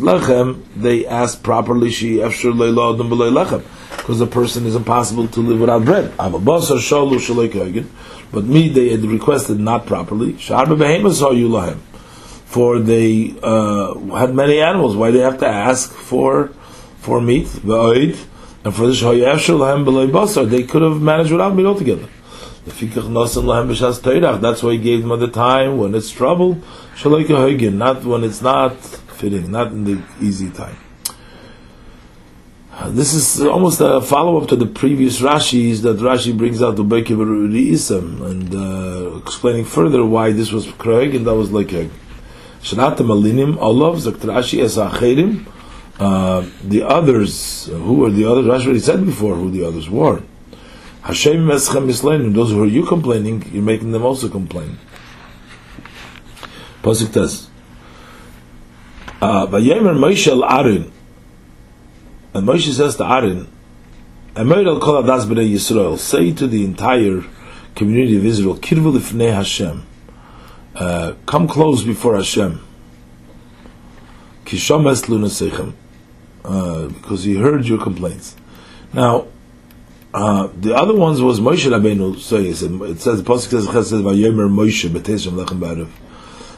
lechem 0.00 0.64
they 0.74 1.06
ask 1.06 1.40
properly 1.44 1.92
she 1.92 2.18
because 2.18 4.20
a 4.20 4.26
person 4.26 4.66
is 4.66 4.74
impossible 4.74 5.28
to 5.28 5.40
live 5.40 5.60
without 5.60 5.84
bread. 5.84 6.12
But 6.16 6.40
me 8.44 8.68
they 8.68 8.88
had 8.88 9.04
requested 9.04 9.60
not 9.60 9.86
properly. 9.86 10.36
For 12.46 12.80
they 12.80 13.34
uh, 13.42 13.94
had 14.16 14.34
many 14.34 14.60
animals. 14.60 14.96
Why 14.96 15.12
they 15.12 15.20
have 15.20 15.38
to 15.38 15.46
ask 15.46 15.92
for 15.92 16.48
for 16.98 17.20
meat, 17.20 17.46
and 17.62 18.16
for 18.74 18.88
this 18.88 19.00
they 20.50 20.64
could 20.64 20.82
have 20.82 21.00
managed 21.00 21.30
without 21.30 21.54
meat 21.54 21.66
altogether. 21.66 22.08
That's 22.70 24.62
why 24.62 24.72
he 24.72 24.78
gave 24.78 25.02
them 25.02 25.12
at 25.12 25.20
the 25.20 25.30
time 25.32 25.78
when 25.78 25.94
it's 25.94 26.10
trouble, 26.10 26.58
not 27.04 28.04
when 28.04 28.24
it's 28.24 28.42
not 28.42 28.76
fitting, 28.76 29.50
not 29.50 29.68
in 29.68 29.84
the 29.84 30.02
easy 30.20 30.50
time. 30.50 30.76
This 32.86 33.12
is 33.12 33.44
almost 33.44 33.80
a 33.80 34.00
follow 34.00 34.40
up 34.40 34.48
to 34.50 34.56
the 34.56 34.64
previous 34.64 35.20
Rashis 35.20 35.82
that 35.82 35.96
Rashi 35.98 36.36
brings 36.36 36.62
out 36.62 36.76
the 36.76 36.84
Bekiv 36.84 37.18
Isam 37.72 38.22
and 38.24 38.54
uh, 38.54 39.16
explaining 39.16 39.64
further 39.64 40.04
why 40.04 40.30
this 40.30 40.52
was 40.52 40.66
Kroeg 40.66 41.16
and 41.16 41.26
that 41.26 41.34
was 41.34 41.50
like 41.50 41.72
a 41.72 41.90
Shanat 42.62 42.98
Malinim 42.98 43.56
Olav 43.60 43.96
Zakt 43.96 44.20
Rashi 44.20 44.62
Es 44.62 44.78
uh, 44.78 46.46
The 46.62 46.82
others, 46.84 47.66
who 47.66 47.94
were 47.94 48.10
the 48.10 48.24
others? 48.24 48.46
Rashi 48.46 48.66
already 48.66 48.78
said 48.78 49.04
before 49.04 49.34
who 49.34 49.50
the 49.50 49.64
others 49.64 49.90
were. 49.90 50.22
Hashem 51.08 51.46
meschem 51.46 51.86
mislainim. 51.86 52.34
Those 52.34 52.50
who 52.50 52.62
are 52.62 52.66
you 52.66 52.84
complaining, 52.84 53.42
you're 53.50 53.62
making 53.62 53.92
them 53.92 54.04
also 54.04 54.28
complain. 54.28 54.78
Pasuk 56.82 57.14
says, 57.14 57.48
"Vayemer 59.22 59.96
Moshe 59.96 60.28
al 60.28 60.42
Arin," 60.42 60.90
and 62.34 62.46
Moshe 62.46 62.70
says 62.74 62.96
to 62.96 63.04
Arin, 63.04 63.46
"Emer 64.36 64.66
al 64.66 64.80
kol 64.80 65.02
adas 65.02 65.24
b'nei 65.24 65.50
Yisrael." 65.50 65.98
Say 65.98 66.30
to 66.32 66.46
the 66.46 66.62
entire 66.62 67.24
community 67.74 68.18
of 68.18 68.26
Israel, 68.26 68.56
"Kirvu 68.56 68.92
lifnei 68.92 69.32
Hashem." 69.32 69.84
Uh, 70.76 71.14
come 71.24 71.48
close 71.48 71.84
before 71.84 72.16
Hashem. 72.16 72.60
Lunasechem, 74.44 75.72
uh, 76.44 76.88
because 76.88 77.24
he 77.24 77.36
heard 77.36 77.66
your 77.66 77.78
complaints. 77.78 78.36
Now, 78.92 79.26
uh, 80.14 80.48
the 80.58 80.74
other 80.74 80.94
ones 80.94 81.20
was 81.20 81.38
Moshe 81.38 81.70
Rabbeinu 81.70 82.18
says 82.18 82.62
it 82.62 83.00
says 83.00 83.22
the 83.22 83.28
pasuk 83.30 83.50
says 83.50 83.88
says 83.88 84.00
Vayomer 84.00 84.48
Moshe 84.48 84.88
B'Teshem 84.88 85.32
Lechem 85.32 85.58
Ba'arev, 85.58 85.88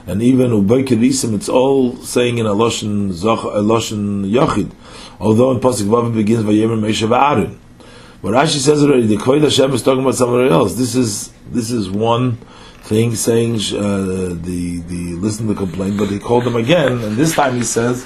and 0.06 0.22
even 0.22 0.52
Ubaykidisim 0.52 1.34
it's 1.34 1.48
all 1.48 1.96
saying 1.96 2.38
in 2.38 2.46
a 2.46 2.54
loshen 2.54 3.08
Zoch 3.08 3.44
a 3.44 3.60
loshen 3.60 4.30
Yachid, 4.30 4.70
although 5.18 5.50
in 5.50 5.58
pasuk 5.58 5.86
Vav 5.86 6.14
begins 6.14 6.44
Vayomer 6.44 6.78
Moshe 6.78 7.08
Ba'Aaron. 7.08 7.58
But 8.22 8.34
Rashi 8.34 8.58
says 8.58 8.82
already 8.84 9.06
the 9.06 9.16
Koyed 9.16 9.42
Hashem 9.42 9.72
is 9.72 9.82
talking 9.82 10.02
about 10.02 10.14
somebody 10.14 10.50
else. 10.50 10.74
This 10.74 10.94
is 10.94 11.32
this 11.50 11.70
is 11.70 11.90
one 11.90 12.36
thing 12.82 13.14
saying 13.16 13.54
uh, 13.54 14.34
the 14.42 14.82
the 14.86 15.14
listen 15.14 15.48
to 15.48 15.54
the 15.54 15.58
complaint, 15.58 15.98
but 15.98 16.08
he 16.08 16.18
called 16.18 16.44
them 16.44 16.54
again, 16.54 16.92
and 17.02 17.16
this 17.16 17.34
time 17.34 17.56
he 17.56 17.62
says 17.62 18.04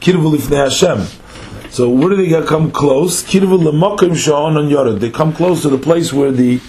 Kirvu 0.00 0.36
Lifnei 0.36 0.64
Hashem. 0.64 1.06
So 1.78 1.88
where 1.88 2.08
do 2.08 2.16
they 2.16 2.44
come 2.44 2.72
close? 2.72 3.22
They 3.22 3.38
come 3.38 3.46
close 5.32 5.62
to 5.62 5.68
the 5.68 5.78
place 5.80 6.12
where 6.12 6.32
the 6.32 6.60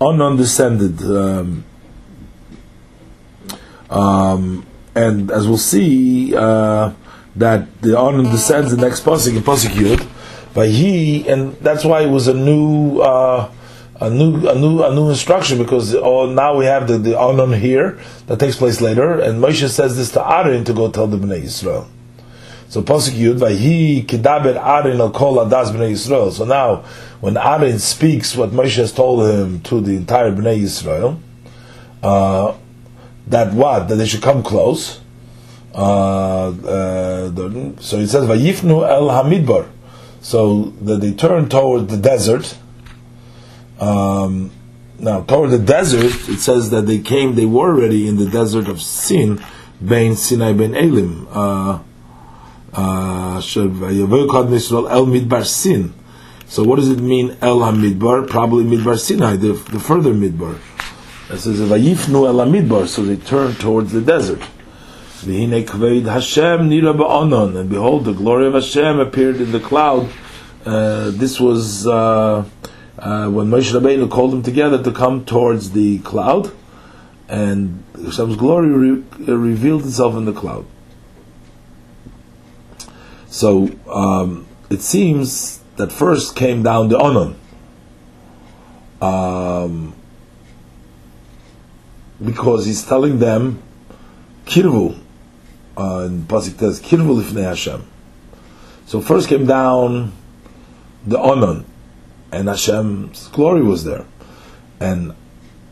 Anon 0.00 0.36
descended. 0.36 1.02
Um, 1.02 1.64
um, 3.90 4.64
and 4.94 5.32
as 5.32 5.48
we'll 5.48 5.58
see, 5.58 6.36
uh, 6.36 6.92
that 7.34 7.82
the 7.82 7.98
Anon 7.98 8.26
descends 8.26 8.70
the 8.70 8.80
next 8.80 9.04
pasuk 9.04 9.36
in 9.36 9.42
pasuk 9.42 9.70
Yud, 9.70 10.54
by 10.54 10.68
he, 10.68 11.28
and 11.28 11.54
that's 11.54 11.84
why 11.84 12.02
it 12.02 12.10
was 12.10 12.28
a 12.28 12.34
new, 12.34 13.00
uh, 13.00 13.50
a 14.00 14.10
new, 14.10 14.48
a 14.48 14.54
new, 14.54 14.84
a 14.84 14.94
new 14.94 15.10
instruction 15.10 15.58
because 15.58 15.92
oh, 15.92 16.26
now 16.26 16.56
we 16.56 16.66
have 16.66 16.86
the 16.86 16.98
the 16.98 17.18
Anon 17.18 17.52
here 17.52 17.98
that 18.28 18.38
takes 18.38 18.54
place 18.54 18.80
later, 18.80 19.18
and 19.18 19.42
Moshe 19.42 19.68
says 19.68 19.96
this 19.96 20.12
to 20.12 20.24
Aaron 20.24 20.62
to 20.62 20.72
go 20.72 20.88
tell 20.88 21.08
the 21.08 21.16
Bnei 21.16 21.42
Israel. 21.42 21.88
So 22.72 22.80
Pasuk 22.80 23.10
Yud, 23.10 23.36
Vayhi 23.36 24.06
Kedaber 24.06 24.56
Aaron 24.56 24.98
al 24.98 25.10
Kol 25.10 25.34
Adas 25.34 25.70
Bnei 25.72 25.92
Yisrael. 25.92 26.32
So 26.32 26.46
now, 26.46 26.76
when 27.20 27.36
Aaron 27.36 27.78
speaks 27.78 28.34
what 28.34 28.48
Moshe 28.48 28.76
has 28.76 28.92
told 28.92 29.28
him 29.28 29.60
to 29.64 29.82
the 29.82 29.94
entire 29.94 30.32
Bnei 30.32 30.62
Yisrael, 30.62 31.20
uh, 32.02 32.56
that 33.26 33.52
what? 33.52 33.88
That 33.88 33.96
they 33.96 34.06
should 34.06 34.22
come 34.22 34.42
close. 34.42 35.02
Uh, 35.74 36.48
uh, 36.48 37.30
so 37.78 37.98
it 37.98 38.08
says 38.08 38.26
Vayifnu 38.26 38.88
El 38.88 39.08
Hamidbar. 39.08 39.68
So 40.22 40.72
that 40.80 41.02
they 41.02 41.12
turn 41.12 41.50
toward 41.50 41.90
the 41.90 41.98
desert. 41.98 42.56
Um, 43.80 44.50
now, 44.98 45.20
toward 45.20 45.50
the 45.50 45.58
desert, 45.58 46.26
it 46.26 46.40
says 46.40 46.70
that 46.70 46.86
they 46.86 47.00
came, 47.00 47.34
they 47.34 47.44
were 47.44 47.76
already 47.76 48.08
in 48.08 48.16
the 48.16 48.30
desert 48.30 48.66
of 48.68 48.80
Sin, 48.80 49.44
Bain 49.86 50.16
Sinai 50.16 50.54
Ben 50.54 50.74
Elim. 50.74 51.28
Uh, 51.30 51.80
uh, 52.72 53.40
so 53.40 53.68
what 56.64 56.76
does 56.76 56.90
it 56.90 57.00
mean 57.00 57.36
El 57.40 57.58
HaMidbar? 57.58 58.28
Probably 58.28 58.64
Midbar 58.64 58.98
Sinai, 58.98 59.36
the, 59.36 59.52
the 59.52 59.78
further 59.78 60.12
Midbar. 60.12 60.58
It 61.30 61.38
says 61.38 61.60
Vayifnu 61.60 62.26
El 62.26 62.34
HaMidbar, 62.34 62.86
so 62.86 63.02
they 63.02 63.16
turned 63.16 63.60
towards 63.60 63.92
the 63.92 64.00
desert. 64.00 64.40
Hashem 65.22 66.72
and 66.72 67.70
behold, 67.70 68.04
the 68.04 68.12
glory 68.12 68.46
of 68.46 68.54
Hashem 68.54 68.98
appeared 68.98 69.36
in 69.36 69.52
the 69.52 69.60
cloud. 69.60 70.10
Uh, 70.64 71.10
this 71.10 71.38
was 71.38 71.86
uh, 71.86 72.44
uh, 72.98 73.28
when 73.30 73.48
Moshe 73.48 73.72
Rabbeinu 73.72 74.10
called 74.10 74.32
them 74.32 74.42
together 74.42 74.82
to 74.82 74.92
come 74.92 75.24
towards 75.24 75.72
the 75.72 75.98
cloud, 76.00 76.52
and 77.28 77.82
Hashem's 77.94 78.36
glory 78.36 78.68
re- 78.68 79.04
revealed 79.26 79.86
itself 79.86 80.16
in 80.16 80.24
the 80.24 80.32
cloud. 80.32 80.66
So 83.32 83.70
um, 83.90 84.46
it 84.68 84.82
seems 84.82 85.60
that 85.76 85.90
first 85.90 86.36
came 86.36 86.62
down 86.62 86.90
the 86.90 86.98
Onon. 86.98 87.34
Um, 89.00 89.94
because 92.22 92.66
he's 92.66 92.84
telling 92.84 93.20
them, 93.20 93.62
Kirvu, 94.44 94.98
uh, 95.78 96.04
in 96.08 96.24
Pasik 96.24 96.58
says, 96.58 96.82
Kirvu 96.82 97.22
lifnei 97.22 97.44
Hashem. 97.44 97.88
So 98.84 99.00
first 99.00 99.30
came 99.30 99.46
down 99.46 100.12
the 101.06 101.16
Onon, 101.16 101.64
and 102.30 102.48
Hashem's 102.48 103.28
glory 103.28 103.62
was 103.62 103.84
there. 103.84 104.04
And 104.78 105.14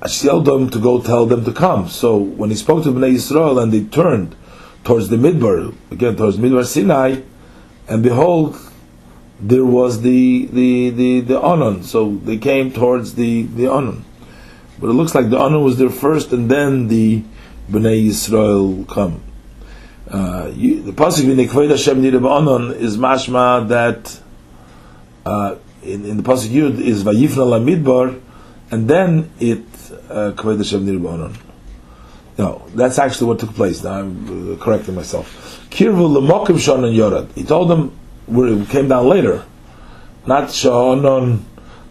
told 0.09 0.47
them 0.47 0.71
to 0.71 0.79
go 0.79 1.03
tell 1.03 1.27
them 1.27 1.45
to 1.45 1.53
come. 1.53 1.91
So 1.91 2.17
when 2.17 2.49
he 2.49 2.57
spoke 2.57 2.85
to 2.85 2.91
Bnei 2.91 3.17
Yisrael 3.17 3.63
and 3.63 3.71
they 3.71 3.85
turned 3.85 4.35
towards 4.83 5.11
the 5.11 5.17
Midbar, 5.17 5.75
again 5.91 6.17
towards 6.17 6.39
Midbar 6.39 6.65
Sinai, 6.65 7.21
and 7.91 8.05
behold, 8.05 8.57
there 9.41 9.65
was 9.65 10.03
the 10.03 10.47
the 10.47 10.91
the 10.91 11.21
the 11.21 11.35
Onon. 11.35 11.83
So 11.83 12.15
they 12.15 12.39
came 12.39 12.73
towards 12.73 13.17
the 13.17 13.43
the 13.43 13.65
Onon. 13.65 14.03
But 14.79 14.91
it 14.91 14.93
looks 14.93 15.15
like 15.15 15.29
the 15.29 15.37
Onon 15.39 15.65
was 15.65 15.77
there 15.77 15.91
first, 15.91 16.33
and 16.33 16.49
then 16.49 16.87
the 16.87 17.25
Bnei 17.71 18.09
Yisrael 18.09 18.89
come. 18.89 19.23
Uh, 20.09 20.51
you, 20.55 20.83
the 20.83 20.93
pasuk 20.93 21.25
in 21.25 21.37
Nekved 21.37 21.71
Hashem 21.71 22.01
Onon 22.03 22.75
is 22.77 22.97
mashma 22.97 23.69
that 23.69 24.21
uh, 25.27 25.57
in, 25.83 26.05
in 26.05 26.17
the 26.17 26.23
pasuk 26.23 26.49
Yud 26.49 26.81
is 26.81 27.03
Vayifna 27.03 27.45
Lamidbar, 27.59 28.21
and 28.71 28.89
then 28.89 29.31
it 29.41 29.65
uh, 30.09 30.33
Kved 30.37 30.59
Hashem 30.59 30.87
Nirab 30.87 31.03
Onon. 31.03 31.37
No, 32.39 32.63
that's 32.75 33.01
actually 33.01 33.27
what 33.27 33.41
took 33.41 33.55
place. 33.55 33.83
Now 33.83 34.01
I'm 34.01 34.55
uh, 34.55 34.57
correcting 34.57 34.95
myself. 34.95 35.60
Kirvu 35.71 36.21
Lemokim 36.21 36.59
Shon 36.59 36.85
and 36.85 36.97
Yorad. 36.97 37.33
He 37.35 37.45
told 37.45 37.71
them 37.71 37.97
we 38.27 38.65
came 38.67 38.89
down 38.89 39.09
later, 39.09 39.45
not 40.27 40.49
Shonon 40.49 41.43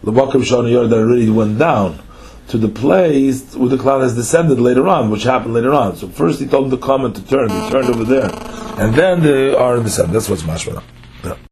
Lemokim 0.04 0.44
Shon 0.44 0.66
and 0.66 0.74
Yorad 0.74 0.90
that 0.90 0.98
already 0.98 1.30
went 1.30 1.58
down 1.58 2.00
to 2.48 2.58
the 2.58 2.68
place 2.68 3.54
where 3.54 3.68
the 3.68 3.78
cloud 3.78 4.00
has 4.02 4.14
descended 4.14 4.58
later 4.60 4.88
on, 4.88 5.10
which 5.10 5.22
happened 5.22 5.54
later 5.54 5.72
on. 5.72 5.96
So 5.96 6.08
first 6.08 6.40
he 6.40 6.46
told 6.46 6.70
them 6.70 6.78
to 6.78 6.84
come 6.84 7.04
and 7.04 7.14
to 7.14 7.24
turn. 7.26 7.48
They 7.48 7.70
turned 7.70 7.88
over 7.88 8.04
there, 8.04 8.30
and 8.78 8.94
then 8.94 9.22
they 9.22 9.54
are 9.54 9.76
descent. 9.82 10.12
That's 10.12 10.28
what's 10.28 10.42
mashma. 10.42 10.82